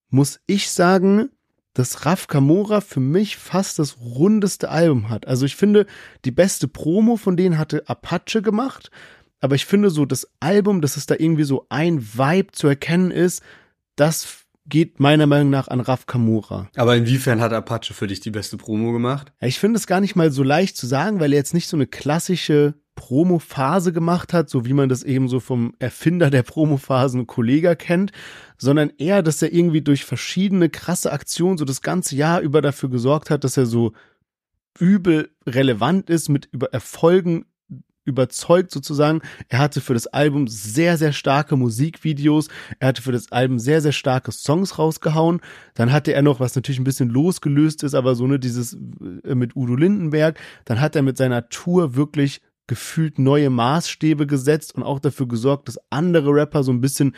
[0.08, 1.28] muss ich sagen,
[1.74, 5.28] dass Raff Kamora für mich fast das rundeste Album hat.
[5.28, 5.86] Also ich finde,
[6.24, 8.90] die beste Promo von denen hatte Apache gemacht.
[9.40, 13.11] Aber ich finde so, das Album, dass es da irgendwie so ein Vibe zu erkennen
[13.11, 13.42] ist,
[13.96, 16.68] das geht meiner Meinung nach an Raf Kamura.
[16.76, 19.33] Aber inwiefern hat Apache für dich die beste Promo gemacht?
[19.40, 21.68] Ja, ich finde es gar nicht mal so leicht zu sagen, weil er jetzt nicht
[21.68, 26.42] so eine klassische Promo-Phase gemacht hat, so wie man das eben so vom Erfinder der
[26.42, 28.12] Promo-Phasen Kollega kennt,
[28.59, 32.90] sondern eher, dass er irgendwie durch verschiedene krasse Aktionen so das ganze Jahr über dafür
[32.90, 33.92] gesorgt hat, dass er so
[34.79, 37.46] übel relevant ist, mit über Erfolgen
[38.10, 39.22] überzeugt sozusagen.
[39.48, 42.48] Er hatte für das Album sehr, sehr starke Musikvideos.
[42.78, 45.40] Er hatte für das Album sehr, sehr starke Songs rausgehauen.
[45.74, 48.74] Dann hatte er noch, was natürlich ein bisschen losgelöst ist, aber so ne, dieses
[49.24, 50.38] äh, mit Udo Lindenberg.
[50.64, 55.66] Dann hat er mit seiner Tour wirklich gefühlt neue Maßstäbe gesetzt und auch dafür gesorgt,
[55.66, 57.16] dass andere Rapper so ein bisschen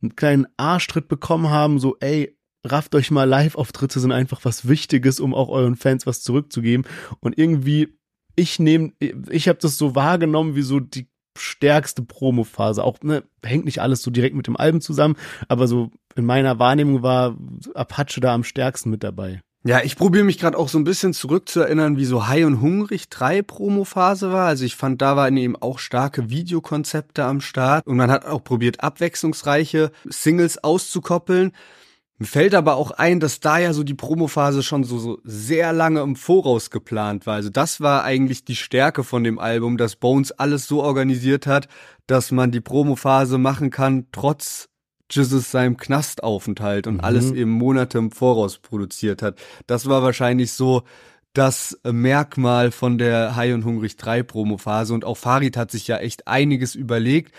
[0.00, 5.20] einen kleinen Arschtritt bekommen haben, so ey, rafft euch mal Live-Auftritte sind einfach was Wichtiges,
[5.20, 6.86] um auch euren Fans was zurückzugeben.
[7.20, 7.98] Und irgendwie
[8.36, 8.92] ich nehme,
[9.30, 12.82] ich habe das so wahrgenommen wie so die stärkste Promo-Phase.
[12.84, 15.16] Auch ne, hängt nicht alles so direkt mit dem Album zusammen,
[15.48, 17.36] aber so in meiner Wahrnehmung war
[17.74, 19.40] Apache da am stärksten mit dabei.
[19.66, 23.08] Ja, ich probiere mich gerade auch so ein bisschen zurückzuerinnern, wie so High und Hungrig
[23.08, 24.46] 3 Promo-Phase war.
[24.46, 28.44] Also ich fand, da waren eben auch starke Videokonzepte am Start und man hat auch
[28.44, 31.52] probiert, abwechslungsreiche Singles auszukoppeln.
[32.18, 35.72] Mir fällt aber auch ein, dass da ja so die Promophase schon so, so sehr
[35.72, 37.34] lange im Voraus geplant war.
[37.34, 41.66] Also das war eigentlich die Stärke von dem Album, dass Bones alles so organisiert hat,
[42.06, 44.68] dass man die Promophase machen kann, trotz
[45.10, 47.00] Jesus seinem Knastaufenthalt und mhm.
[47.00, 49.38] alles eben Monate im Voraus produziert hat.
[49.66, 50.82] Das war wahrscheinlich so
[51.34, 55.96] das Merkmal von der High und Hungrig 3 Promophase und auch Farid hat sich ja
[55.96, 57.34] echt einiges überlegt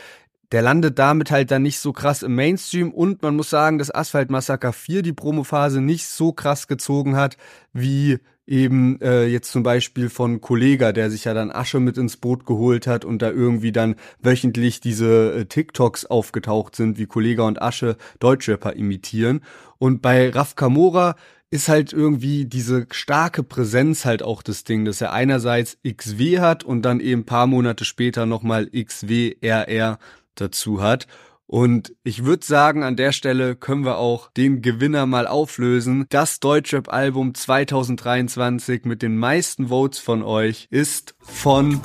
[0.56, 3.94] der landet damit halt dann nicht so krass im Mainstream und man muss sagen, dass
[3.94, 7.36] Asphalt Massacre 4 die Promophase nicht so krass gezogen hat,
[7.74, 12.16] wie eben äh, jetzt zum Beispiel von Kollega, der sich ja dann Asche mit ins
[12.16, 17.44] Boot geholt hat und da irgendwie dann wöchentlich diese äh, TikToks aufgetaucht sind, wie Kollega
[17.44, 19.42] und Asche Deutschrapper imitieren.
[19.78, 21.18] Und bei Raf Kamora
[21.50, 26.64] ist halt irgendwie diese starke Präsenz halt auch das Ding, dass er einerseits XW hat
[26.64, 30.00] und dann eben paar Monate später nochmal XWRR
[30.36, 31.08] dazu hat.
[31.48, 36.08] Und ich würde sagen, an der Stelle können wir auch den Gewinner mal auflösen.
[36.10, 41.80] Das Deutschrap-Album 2023 mit den meisten Votes von euch ist von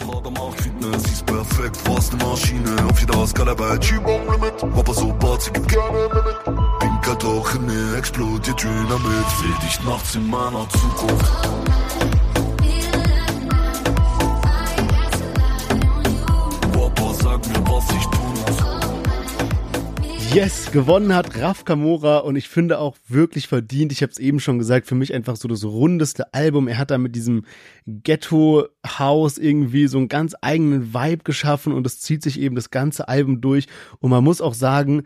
[20.32, 23.90] Yes, gewonnen hat Raf Kamora und ich finde auch wirklich verdient.
[23.90, 26.68] Ich habe es eben schon gesagt, für mich einfach so das rundeste Album.
[26.68, 27.44] Er hat da mit diesem
[27.86, 33.08] Ghetto-House irgendwie so einen ganz eigenen Vibe geschaffen und es zieht sich eben das ganze
[33.08, 33.66] Album durch.
[33.98, 35.02] Und man muss auch sagen,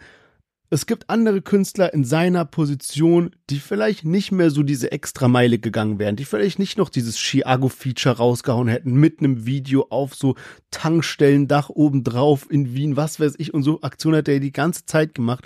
[0.70, 5.59] es gibt andere Künstler in seiner Position, die vielleicht nicht mehr so diese extra Meile
[5.59, 10.35] gegangen wären, die vielleicht nicht noch dieses Chiago-Feature rausgehauen hätten mit einem Video auf so
[10.70, 15.14] Tankstellendach obendrauf in Wien, was weiß ich, und so Aktionen hat er die ganze Zeit
[15.14, 15.44] gemacht.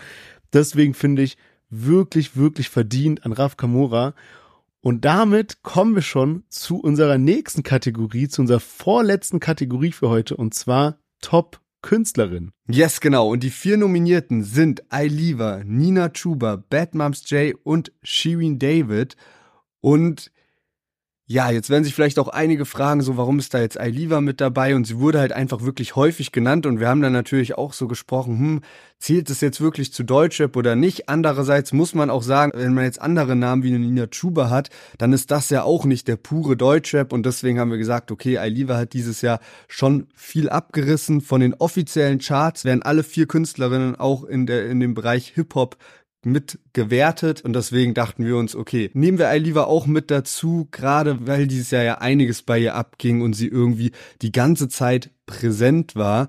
[0.52, 1.36] Deswegen finde ich
[1.68, 4.14] wirklich, wirklich verdient an Raf Kamora.
[4.80, 10.36] Und damit kommen wir schon zu unserer nächsten Kategorie, zu unserer vorletzten Kategorie für heute,
[10.36, 12.52] und zwar Top Künstlerin.
[12.68, 13.30] Yes, genau.
[13.30, 19.16] Und die vier Nominierten sind Ailiva, Nina Chuba, Bad Moms J und Shirin David.
[19.80, 20.32] Und
[21.30, 24.40] ja, jetzt werden sich vielleicht auch einige fragen, so warum ist da jetzt Ailiva mit
[24.40, 24.74] dabei?
[24.74, 27.86] Und sie wurde halt einfach wirklich häufig genannt und wir haben dann natürlich auch so
[27.86, 28.60] gesprochen, hm,
[28.98, 31.10] zählt es jetzt wirklich zu Deutschrap oder nicht?
[31.10, 34.70] Andererseits muss man auch sagen, wenn man jetzt andere Namen wie eine Nina Chuba hat,
[34.96, 38.38] dann ist das ja auch nicht der pure Deutschrap und deswegen haben wir gesagt, okay,
[38.38, 41.20] Ailiva hat dieses Jahr schon viel abgerissen.
[41.20, 45.76] Von den offiziellen Charts werden alle vier Künstlerinnen auch in der, in dem Bereich Hip-Hop
[46.24, 51.26] mit gewertet und deswegen dachten wir uns, okay, nehmen wir Ailiva auch mit dazu, gerade
[51.26, 55.94] weil dieses Jahr ja einiges bei ihr abging und sie irgendwie die ganze Zeit präsent
[55.94, 56.28] war.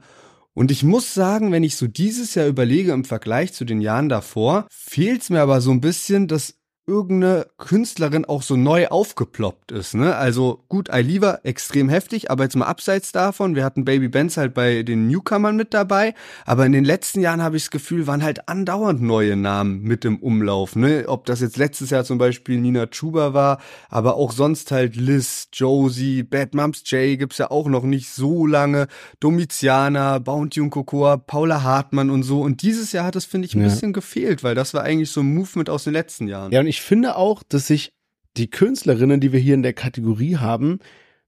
[0.53, 4.09] Und ich muss sagen, wenn ich so dieses Jahr überlege im Vergleich zu den Jahren
[4.09, 6.58] davor, fehlt es mir aber so ein bisschen, dass
[6.89, 9.93] irgendeine Künstlerin auch so neu aufgeploppt ist.
[9.93, 10.15] Ne?
[10.15, 14.53] Also gut, Ailiva extrem heftig, aber jetzt mal abseits davon, wir hatten Baby Benz halt
[14.53, 18.23] bei den Newcomern mit dabei, aber in den letzten Jahren habe ich das Gefühl, waren
[18.23, 20.75] halt andauernd neue Namen mit im Umlauf.
[20.75, 21.05] Ne?
[21.07, 25.49] Ob das jetzt letztes Jahr zum Beispiel Nina Chuba war, aber auch sonst halt Liz,
[25.53, 28.87] Josie, Bad Moms J gibt's ja auch noch nicht so lange,
[29.19, 32.41] Domitiana, Bounty und Cocoa, Paula Hartmann und so.
[32.41, 33.67] Und dieses Jahr hat es, finde ich, ein ja.
[33.67, 36.51] bisschen gefehlt, weil das war eigentlich so ein Movement aus den letzten Jahren.
[36.51, 37.91] Ja, und ich ich finde auch, dass sich
[38.37, 40.79] die Künstlerinnen, die wir hier in der Kategorie haben,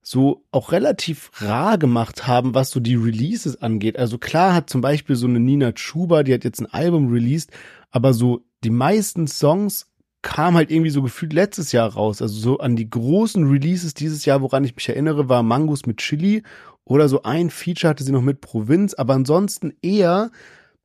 [0.01, 3.99] so auch relativ rar gemacht haben, was so die Releases angeht.
[3.99, 7.51] Also klar hat zum Beispiel so eine Nina Chuba, die hat jetzt ein Album released,
[7.91, 12.21] aber so die meisten Songs kamen halt irgendwie so gefühlt letztes Jahr raus.
[12.21, 15.97] Also so an die großen Releases dieses Jahr, woran ich mich erinnere, war Mangos mit
[15.97, 16.43] Chili
[16.85, 20.31] oder so ein Feature hatte sie noch mit Provinz, aber ansonsten eher,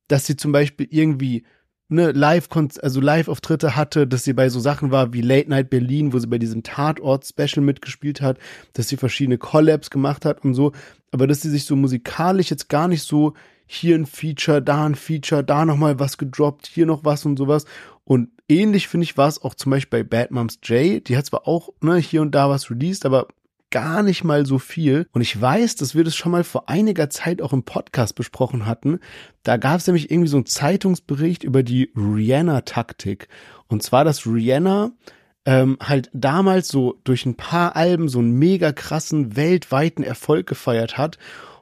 [0.09, 1.45] dass sie zum Beispiel irgendwie
[1.89, 2.49] ne, Live,
[2.81, 6.27] also Live-Auftritte hatte, dass sie bei so Sachen war wie Late Night Berlin, wo sie
[6.27, 8.37] bei diesem Tatort-Special mitgespielt hat,
[8.73, 10.73] dass sie verschiedene Collabs gemacht hat und so,
[11.11, 13.33] aber dass sie sich so musikalisch jetzt gar nicht so
[13.65, 17.65] hier ein Feature, da ein Feature, da nochmal was gedroppt, hier noch was und sowas.
[18.05, 21.05] Und ähnlich finde ich war es auch zum Beispiel bei Bad Moms J.
[21.05, 23.27] Die hat zwar auch ne, hier und da was released, aber
[23.71, 25.07] gar nicht mal so viel.
[25.11, 28.65] Und ich weiß, dass wir das schon mal vor einiger Zeit auch im Podcast besprochen
[28.65, 28.99] hatten.
[29.43, 33.27] Da gab es nämlich irgendwie so einen Zeitungsbericht über die Rihanna-Taktik.
[33.67, 34.91] Und zwar, dass Rihanna
[35.45, 40.97] ähm, halt damals so durch ein paar Alben so einen mega krassen weltweiten Erfolg gefeiert
[40.97, 41.17] hat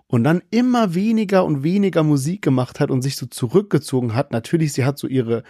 [0.07, 4.31] und dann immer weniger und weniger Musik gemacht hat und sich so zurückgezogen hat.
[4.31, 5.43] Natürlich, sie hat so ihre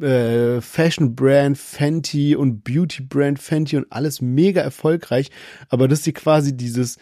[0.00, 5.30] äh, Fashion Brand Fenty und Beauty Brand Fenty und alles mega erfolgreich,
[5.68, 6.98] aber dass sie quasi dieses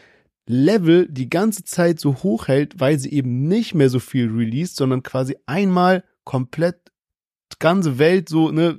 [0.47, 4.77] Level die ganze Zeit so hoch hält, weil sie eben nicht mehr so viel released,
[4.77, 6.84] sondern quasi einmal komplett
[7.59, 8.79] ganze Welt so ne,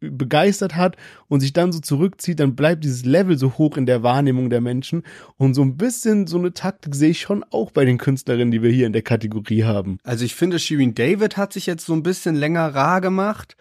[0.00, 0.96] begeistert hat
[1.28, 4.60] und sich dann so zurückzieht, dann bleibt dieses Level so hoch in der Wahrnehmung der
[4.60, 5.02] Menschen.
[5.36, 8.62] Und so ein bisschen so eine Taktik sehe ich schon auch bei den Künstlerinnen, die
[8.62, 9.98] wir hier in der Kategorie haben.
[10.04, 13.56] Also ich finde, Shirin David hat sich jetzt so ein bisschen länger rar gemacht.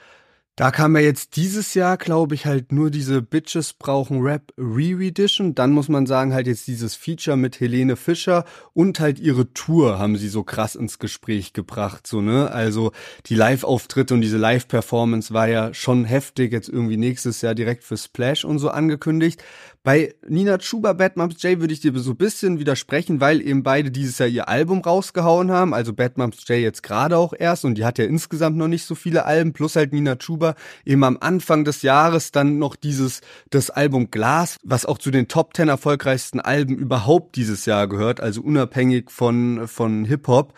[0.57, 5.53] Da kam ja jetzt dieses Jahr, glaube ich, halt nur diese Bitches brauchen Rap Re-Edition.
[5.53, 9.99] Dann muss man sagen, halt jetzt dieses Feature mit Helene Fischer und halt ihre Tour
[9.99, 12.51] haben sie so krass ins Gespräch gebracht, so, ne?
[12.51, 12.93] Also
[13.25, 17.97] die Live-Auftritte und diese Live-Performance war ja schon heftig, jetzt irgendwie nächstes Jahr direkt für
[17.97, 19.43] Splash und so angekündigt.
[19.85, 23.61] Bei Nina Chuba, Bad Moms J würde ich dir so ein bisschen widersprechen, weil eben
[23.61, 25.75] beide dieses Jahr ihr Album rausgehauen haben.
[25.75, 28.85] Also Bad Moms J jetzt gerade auch erst und die hat ja insgesamt noch nicht
[28.85, 30.55] so viele Alben, plus halt Nina Chuba
[30.85, 35.27] eben am Anfang des Jahres dann noch dieses, das Album Glas, was auch zu den
[35.27, 40.55] Top 10 erfolgreichsten Alben überhaupt dieses Jahr gehört, also unabhängig von, von Hip-Hop.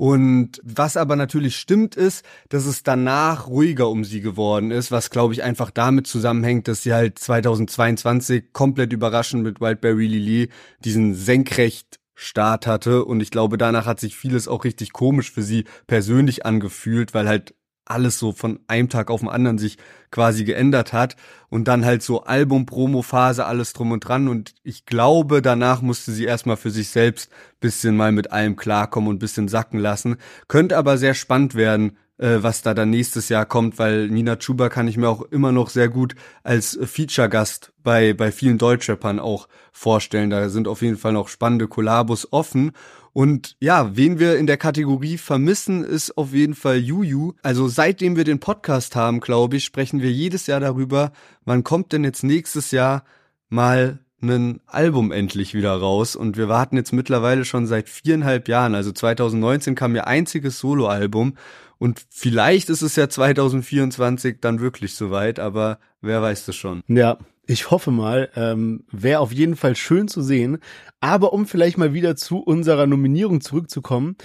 [0.00, 5.10] Und was aber natürlich stimmt ist, dass es danach ruhiger um sie geworden ist, was
[5.10, 10.48] glaube ich einfach damit zusammenhängt, dass sie halt 2022 komplett überraschend mit Wildberry Lily
[10.82, 15.42] diesen senkrecht Start hatte und ich glaube, danach hat sich vieles auch richtig komisch für
[15.42, 17.54] sie persönlich angefühlt, weil halt
[17.84, 19.78] alles so von einem Tag auf den anderen sich
[20.10, 21.16] quasi geändert hat
[21.48, 26.24] und dann halt so Album-Promo-Phase, alles drum und dran und ich glaube, danach musste sie
[26.24, 30.16] erstmal für sich selbst bisschen mal mit allem klarkommen und bisschen sacken lassen.
[30.48, 34.88] Könnte aber sehr spannend werden, was da dann nächstes Jahr kommt, weil Nina Chuba kann
[34.88, 40.30] ich mir auch immer noch sehr gut als Feature-Gast bei, bei vielen Deutschrappern auch vorstellen.
[40.30, 42.72] Da sind auf jeden Fall noch spannende Kollabos offen
[43.12, 47.32] und ja, wen wir in der Kategorie vermissen, ist auf jeden Fall Juju.
[47.42, 51.12] Also seitdem wir den Podcast haben, glaube ich, sprechen wir jedes Jahr darüber,
[51.44, 53.04] wann kommt denn jetzt nächstes Jahr
[53.48, 56.14] mal ein Album endlich wieder raus.
[56.14, 58.74] Und wir warten jetzt mittlerweile schon seit viereinhalb Jahren.
[58.74, 61.34] Also 2019 kam ihr einziges Soloalbum.
[61.80, 66.82] Und vielleicht ist es ja 2024 dann wirklich soweit, aber wer weiß das schon.
[66.88, 67.16] Ja,
[67.46, 70.58] ich hoffe mal, ähm, wäre auf jeden Fall schön zu sehen.
[71.00, 74.16] Aber um vielleicht mal wieder zu unserer Nominierung zurückzukommen,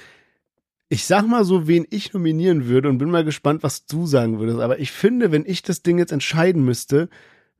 [0.90, 4.38] ich sag mal so, wen ich nominieren würde und bin mal gespannt, was du sagen
[4.38, 4.60] würdest.
[4.60, 7.08] Aber ich finde, wenn ich das Ding jetzt entscheiden müsste,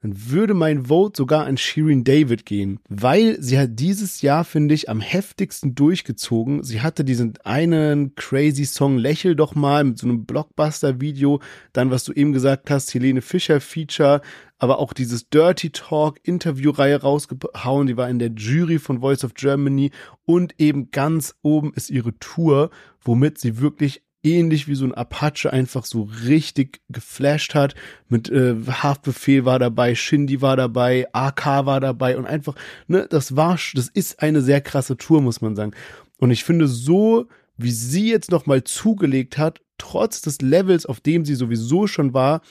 [0.06, 4.76] dann würde mein Vote sogar an Shirin David gehen, weil sie hat dieses Jahr, finde
[4.76, 6.64] ich, am heftigsten durchgezogen.
[6.64, 11.42] Sie hatte diesen einen crazy Song Lächel doch mal mit so einem Blockbuster-Video,
[11.74, 14.22] dann was du eben gesagt hast, Helene Fischer Feature,
[14.60, 19.34] aber auch dieses Dirty Talk Interviewreihe rausgehauen, die war in der Jury von Voice of
[19.34, 19.90] Germany
[20.26, 22.70] und eben ganz oben ist ihre Tour,
[23.02, 27.76] womit sie wirklich ähnlich wie so ein Apache einfach so richtig geflasht hat.
[28.10, 32.56] Mit äh, Haftbefehl war dabei, Shindy war dabei, AK war dabei und einfach,
[32.88, 35.74] ne, das war, das ist eine sehr krasse Tour, muss man sagen.
[36.18, 41.26] Und ich finde so, wie sie jetzt nochmal zugelegt hat, trotz des Levels, auf dem
[41.26, 42.42] sie sowieso schon war,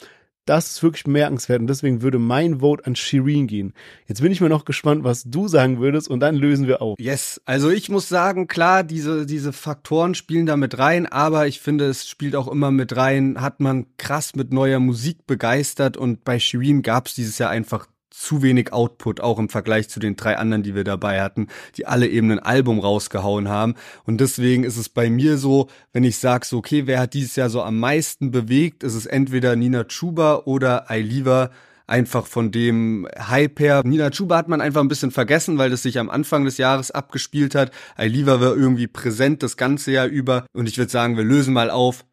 [0.47, 3.73] das ist wirklich bemerkenswert und deswegen würde mein Vote an Shireen gehen.
[4.07, 6.99] Jetzt bin ich mir noch gespannt, was du sagen würdest und dann lösen wir auf.
[6.99, 11.61] Yes, also ich muss sagen, klar, diese, diese Faktoren spielen da mit rein, aber ich
[11.61, 16.25] finde, es spielt auch immer mit rein, hat man krass mit neuer Musik begeistert und
[16.25, 20.17] bei Shireen gab es dieses Jahr einfach zu wenig Output, auch im Vergleich zu den
[20.17, 23.75] drei anderen, die wir dabei hatten, die alle eben ein Album rausgehauen haben.
[24.05, 27.37] Und deswegen ist es bei mir so, wenn ich sage, so, okay, wer hat dieses
[27.37, 31.51] Jahr so am meisten bewegt, ist es entweder Nina Chuba oder Ailiva,
[31.87, 33.83] einfach von dem Hype her.
[33.85, 36.91] Nina Chuba hat man einfach ein bisschen vergessen, weil das sich am Anfang des Jahres
[36.91, 37.73] abgespielt hat.
[37.97, 40.47] Ailiva war irgendwie präsent das ganze Jahr über.
[40.55, 42.07] Und ich würde sagen, wir lösen mal auf.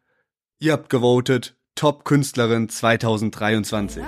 [0.58, 1.56] Ihr habt gewotet.
[1.74, 4.02] Top-Künstlerin 2023.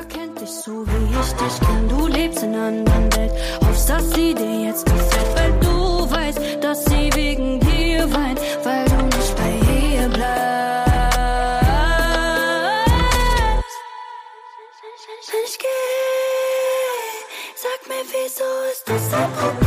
[1.27, 1.89] Ich dich kenn.
[1.89, 3.33] Du lebst in einer anderen Welt.
[3.67, 8.85] Hoffst, dass sie dir jetzt gefällt, weil du weißt, dass sie wegen dir weint, weil
[8.85, 10.35] du nicht bei ihr bleibst.
[15.47, 15.67] Ich geh,
[17.57, 19.64] sag mir, wieso ist das ein Problem?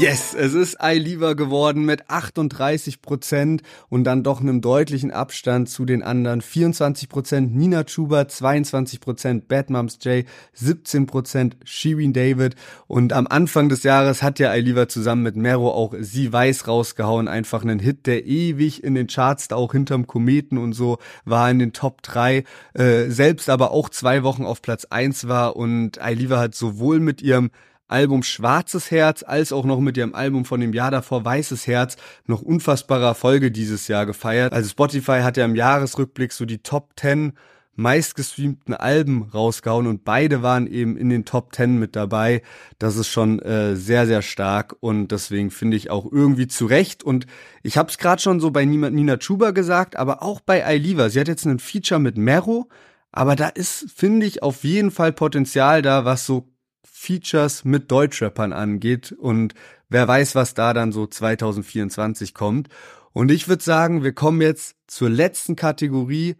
[0.00, 5.84] Yes, es ist Ailiva geworden mit 38 Prozent und dann doch einem deutlichen Abstand zu
[5.84, 6.40] den anderen.
[6.40, 12.54] 24 Prozent Nina Chuba, 22 Prozent Bad Moms J, 17 Prozent Shirin David
[12.86, 17.26] und am Anfang des Jahres hat ja Ailiva zusammen mit Mero auch Sie Weiß rausgehauen.
[17.26, 21.50] Einfach einen Hit, der ewig in den Charts, da auch hinterm Kometen und so, war
[21.50, 22.44] in den Top 3,
[22.74, 27.20] äh, selbst aber auch zwei Wochen auf Platz 1 war und Ailiva hat sowohl mit
[27.20, 27.50] ihrem
[27.88, 31.96] Album Schwarzes Herz als auch noch mit ihrem Album von dem Jahr davor Weißes Herz
[32.26, 34.52] noch unfassbare Erfolge dieses Jahr gefeiert.
[34.52, 37.32] Also Spotify hat ja im Jahresrückblick so die Top 10
[37.78, 42.42] meistgestreamten Alben rausgehauen und beide waren eben in den Top 10 mit dabei.
[42.80, 47.04] Das ist schon äh, sehr, sehr stark und deswegen finde ich auch irgendwie zu Recht.
[47.04, 47.26] Und
[47.62, 51.08] ich habe es gerade schon so bei Nina, Nina Chuba gesagt, aber auch bei Ailiva.
[51.08, 52.68] Sie hat jetzt einen Feature mit Mero,
[53.12, 56.48] aber da ist, finde ich, auf jeden Fall Potenzial da, was so
[56.84, 59.54] Features mit Deutschrappern angeht und
[59.88, 62.68] wer weiß, was da dann so 2024 kommt.
[63.12, 66.36] Und ich würde sagen, wir kommen jetzt zur letzten Kategorie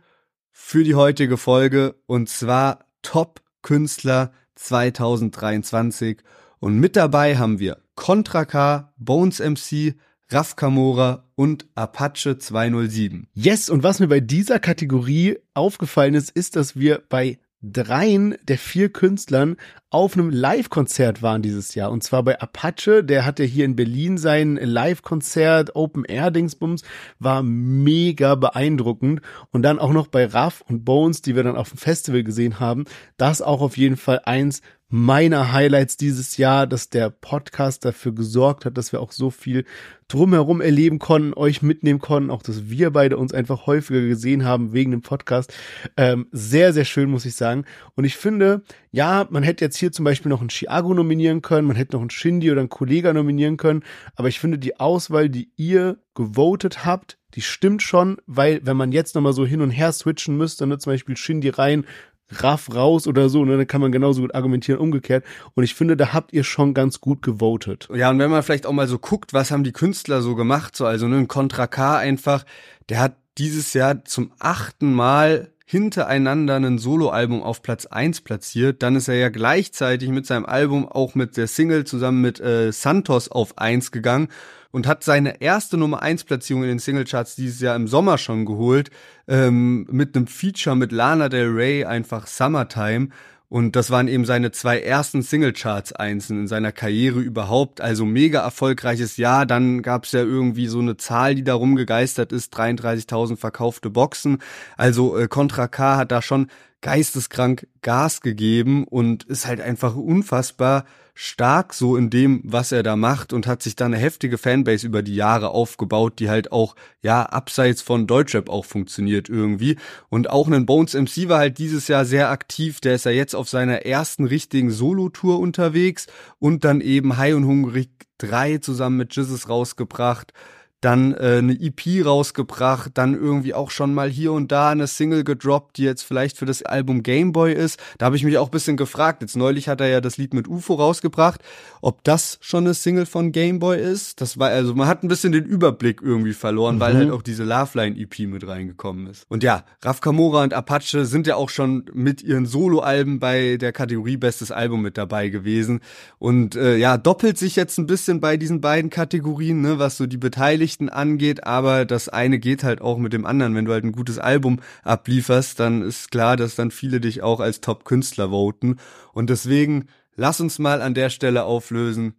[0.53, 6.19] für die heutige Folge und zwar Top Künstler 2023
[6.61, 9.95] und mit dabei haben wir Contra K, Bones MC,
[10.31, 13.29] Raf Kamora und Apache 207.
[13.35, 18.59] Yes, und was mir bei dieser Kategorie aufgefallen ist, ist, dass wir bei dreien der
[18.59, 19.57] vier Künstlern
[19.91, 21.91] auf einem Live-Konzert waren dieses Jahr.
[21.91, 26.83] Und zwar bei Apache, der hatte hier in Berlin sein Live-Konzert, Open-Air-Dingsbums,
[27.19, 29.23] war mega beeindruckend.
[29.51, 32.61] Und dann auch noch bei Raff und Bones, die wir dann auf dem Festival gesehen
[32.61, 32.85] haben,
[33.17, 34.61] das auch auf jeden Fall eins
[34.91, 39.65] meiner Highlights dieses Jahr, dass der Podcast dafür gesorgt hat, dass wir auch so viel
[40.09, 44.73] drumherum erleben konnten, euch mitnehmen konnten, auch dass wir beide uns einfach häufiger gesehen haben
[44.73, 45.53] wegen dem Podcast.
[45.99, 47.67] Ähm, sehr, sehr schön, muss ich sagen.
[47.95, 51.69] Und ich finde, ja, man hätte jetzt hier zum Beispiel noch einen Chiago nominieren können,
[51.69, 53.85] man hätte noch einen Shindy oder einen Kollega nominieren können,
[54.17, 58.91] aber ich finde die Auswahl, die ihr gewotet habt, die stimmt schon, weil wenn man
[58.91, 61.85] jetzt nochmal so hin und her switchen müsste, ne, zum Beispiel Shindy rein,
[62.31, 65.25] Raff raus oder so, ne, dann kann man genauso gut argumentieren umgekehrt.
[65.55, 67.89] Und ich finde, da habt ihr schon ganz gut gewotet.
[67.95, 70.77] Ja, und wenn man vielleicht auch mal so guckt, was haben die Künstler so gemacht,
[70.77, 72.45] so also ne, ein Contra K einfach,
[72.89, 78.83] der hat dieses Jahr zum achten Mal hintereinander ein Soloalbum auf Platz eins platziert.
[78.83, 82.73] Dann ist er ja gleichzeitig mit seinem Album auch mit der Single zusammen mit äh,
[82.73, 84.29] Santos auf eins gegangen
[84.71, 88.45] und hat seine erste Nummer 1 Platzierung in den Singlecharts dieses Jahr im Sommer schon
[88.45, 88.91] geholt,
[89.27, 93.09] ähm, mit einem Feature mit Lana Del Rey, einfach Summertime.
[93.51, 97.81] Und das waren eben seine zwei ersten Singlecharts einzeln in seiner Karriere überhaupt.
[97.81, 99.47] Also mega erfolgreiches Jahr.
[99.47, 104.39] Dann gab's ja irgendwie so eine Zahl, die da rumgegeistert ist, 33.000 verkaufte Boxen.
[104.77, 106.49] Also äh, Contra K hat da schon
[106.81, 110.85] geisteskrank Gas gegeben und ist halt einfach unfassbar
[111.21, 114.87] stark so in dem, was er da macht und hat sich da eine heftige Fanbase
[114.87, 119.77] über die Jahre aufgebaut, die halt auch, ja, abseits von Deutschrap auch funktioniert irgendwie.
[120.11, 123.35] Und auch ein Bones MC war halt dieses Jahr sehr aktiv, der ist ja jetzt
[123.35, 126.07] auf seiner ersten richtigen Solo-Tour unterwegs
[126.39, 130.33] und dann eben High und Hungrig 3 zusammen mit Jizzes rausgebracht
[130.81, 135.25] dann äh, eine EP rausgebracht, dann irgendwie auch schon mal hier und da eine Single
[135.25, 137.81] gedroppt, die jetzt vielleicht für das Album Gameboy ist.
[137.99, 139.23] Da habe ich mich auch bisschen gefragt.
[139.23, 141.43] Jetzt neulich hat er ja das Lied mit UFO rausgebracht,
[141.81, 144.21] ob das schon eine Single von Gameboy ist.
[144.21, 146.81] Das war also man hat ein bisschen den Überblick irgendwie verloren, mhm.
[146.81, 149.27] weil halt auch diese Loveline EP mit reingekommen ist.
[149.29, 153.73] Und ja, Raf Kamora und Apache sind ja auch schon mit ihren Soloalben bei der
[153.73, 155.81] Kategorie Bestes Album mit dabei gewesen
[156.19, 160.07] und äh, ja, doppelt sich jetzt ein bisschen bei diesen beiden Kategorien, ne, was so
[160.07, 163.55] die Beteiligten Beteiligten angeht, aber das eine geht halt auch mit dem anderen.
[163.55, 167.41] Wenn du halt ein gutes Album ablieferst, dann ist klar, dass dann viele dich auch
[167.41, 168.77] als Top-Künstler voten.
[169.13, 172.15] Und deswegen lass uns mal an der Stelle auflösen,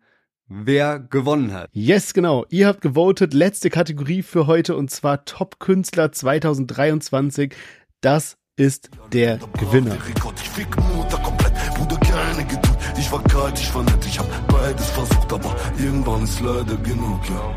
[0.48, 1.70] wer gewonnen hat.
[1.74, 2.46] Yes, genau.
[2.50, 3.34] Ihr habt gewotet.
[3.34, 7.54] Letzte Kategorie für heute und zwar Top-Künstler 2023.
[8.02, 9.98] Das ist der Gewinner.
[12.98, 17.22] Ich war kalt, ich war nett, ich hab beides versucht, aber irgendwann ist leider genug,
[17.30, 17.56] ja.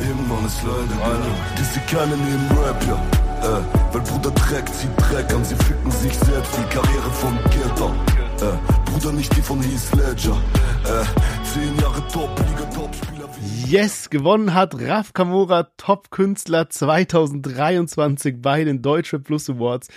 [0.00, 1.36] Irgendwann ist leider genug.
[1.58, 2.96] Diese keine nehmen Rap, ja.
[3.42, 3.62] Äh,
[3.92, 7.92] weil Bruder Dreck zieht Dreck an, sie ficken sich selbst, die Karriere von Gilder.
[8.40, 10.36] Äh, Bruder nicht die von Heath Ledger.
[10.84, 11.04] Äh,
[11.52, 13.28] zehn Jahre Top-Liga, Top-Spieler.
[13.66, 19.88] Yes, gewonnen hat Raf Kamora Top-Künstler 2023 bei den Deutsche Plus Awards.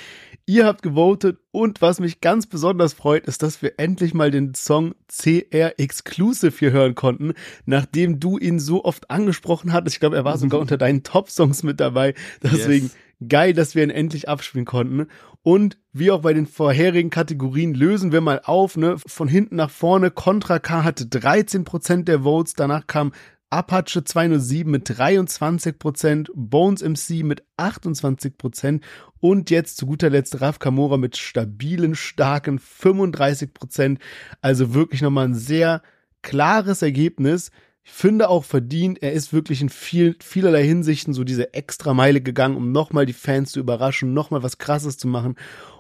[0.48, 4.54] Ihr habt gewotet und was mich ganz besonders freut, ist, dass wir endlich mal den
[4.54, 7.34] Song CR Exclusive hier hören konnten,
[7.66, 9.96] nachdem du ihn so oft angesprochen hattest.
[9.96, 12.14] Ich glaube, er war sogar unter deinen Top-Songs mit dabei.
[12.43, 12.96] Deswegen yes.
[13.28, 15.08] geil, dass wir ihn endlich abspielen konnten.
[15.41, 18.98] Und wie auch bei den vorherigen Kategorien lösen wir mal auf, ne?
[19.08, 20.12] Von hinten nach vorne.
[20.12, 23.14] Contra K hatte 13% der Votes, danach kam
[23.56, 28.82] Apache 207 mit 23%, Bones MC mit 28%
[29.22, 33.97] und jetzt zu guter Letzt Raf Kamora mit stabilen, starken 35%.
[34.41, 35.82] Also wirklich nochmal ein sehr
[36.22, 37.49] klares Ergebnis.
[37.86, 42.20] Ich finde auch verdient, er ist wirklich in viel, vielerlei Hinsichten so diese extra Meile
[42.20, 45.36] gegangen, um nochmal die Fans zu überraschen, nochmal was krasses zu machen.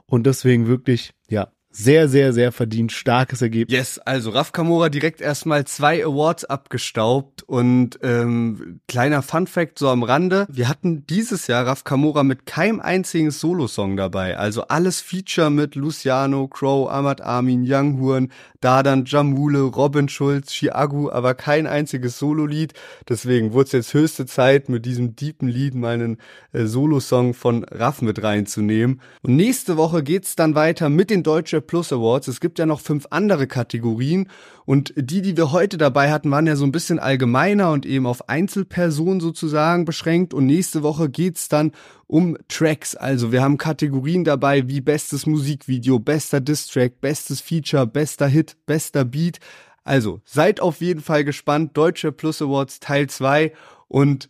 [0.05, 2.93] Und deswegen wirklich, ja, sehr, sehr, sehr verdient.
[2.93, 3.77] Starkes Ergebnis.
[3.77, 9.89] Yes, also Raf Kamora direkt erstmal zwei Awards abgestaubt und ähm, kleiner Fun Fact so
[9.89, 10.47] am Rande.
[10.49, 14.37] Wir hatten dieses Jahr Raf Kamora mit keinem einzigen Solo-Song dabei.
[14.37, 21.11] Also alles Feature mit Luciano, Crow, Ahmad Armin, Young Horn, Dadan, Jamule, Robin Schulz, Chiagu,
[21.11, 22.73] aber kein einziges Solo-Lied.
[23.09, 26.17] Deswegen wurde es jetzt höchste Zeit, mit diesem deepen Lied mal einen
[26.53, 29.01] äh, Solo-Song von Raf mit reinzunehmen.
[29.21, 32.27] Und nächste Woche geht's dann weiter mit den Deutsche Plus Awards.
[32.27, 34.29] Es gibt ja noch fünf andere Kategorien
[34.65, 38.05] und die, die wir heute dabei hatten, waren ja so ein bisschen allgemeiner und eben
[38.05, 40.33] auf Einzelpersonen sozusagen beschränkt.
[40.33, 41.71] Und nächste Woche geht's dann
[42.07, 42.95] um Tracks.
[42.95, 49.05] Also wir haben Kategorien dabei wie bestes Musikvideo, bester Distrack, bestes Feature, bester Hit, bester
[49.05, 49.39] Beat.
[49.83, 51.77] Also seid auf jeden Fall gespannt.
[51.77, 53.53] Deutsche Plus Awards Teil 2
[53.87, 54.29] und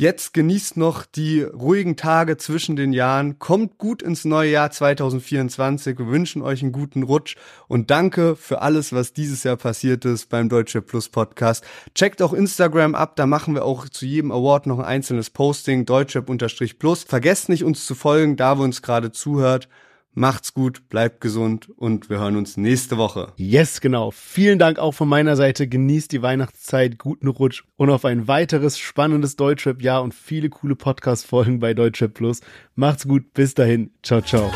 [0.00, 3.40] Jetzt genießt noch die ruhigen Tage zwischen den Jahren.
[3.40, 5.98] Kommt gut ins neue Jahr 2024.
[5.98, 7.34] Wir wünschen euch einen guten Rutsch
[7.66, 11.64] und danke für alles, was dieses Jahr passiert ist beim Deutsche Plus Podcast.
[11.96, 15.84] Checkt auch Instagram ab, da machen wir auch zu jedem Award noch ein einzelnes Posting,
[15.84, 17.02] Deutsche-Plus.
[17.02, 19.68] Vergesst nicht, uns zu folgen, da wo uns gerade zuhört.
[20.14, 23.32] Macht's gut, bleibt gesund und wir hören uns nächste Woche.
[23.36, 24.10] Yes, genau.
[24.10, 25.68] Vielen Dank auch von meiner Seite.
[25.68, 31.60] Genießt die Weihnachtszeit, guten Rutsch und auf ein weiteres spannendes Deutschrap-Jahr und viele coole Podcast-Folgen
[31.60, 32.40] bei Deutschrap Plus.
[32.74, 33.90] Macht's gut, bis dahin.
[34.02, 34.50] Ciao, ciao.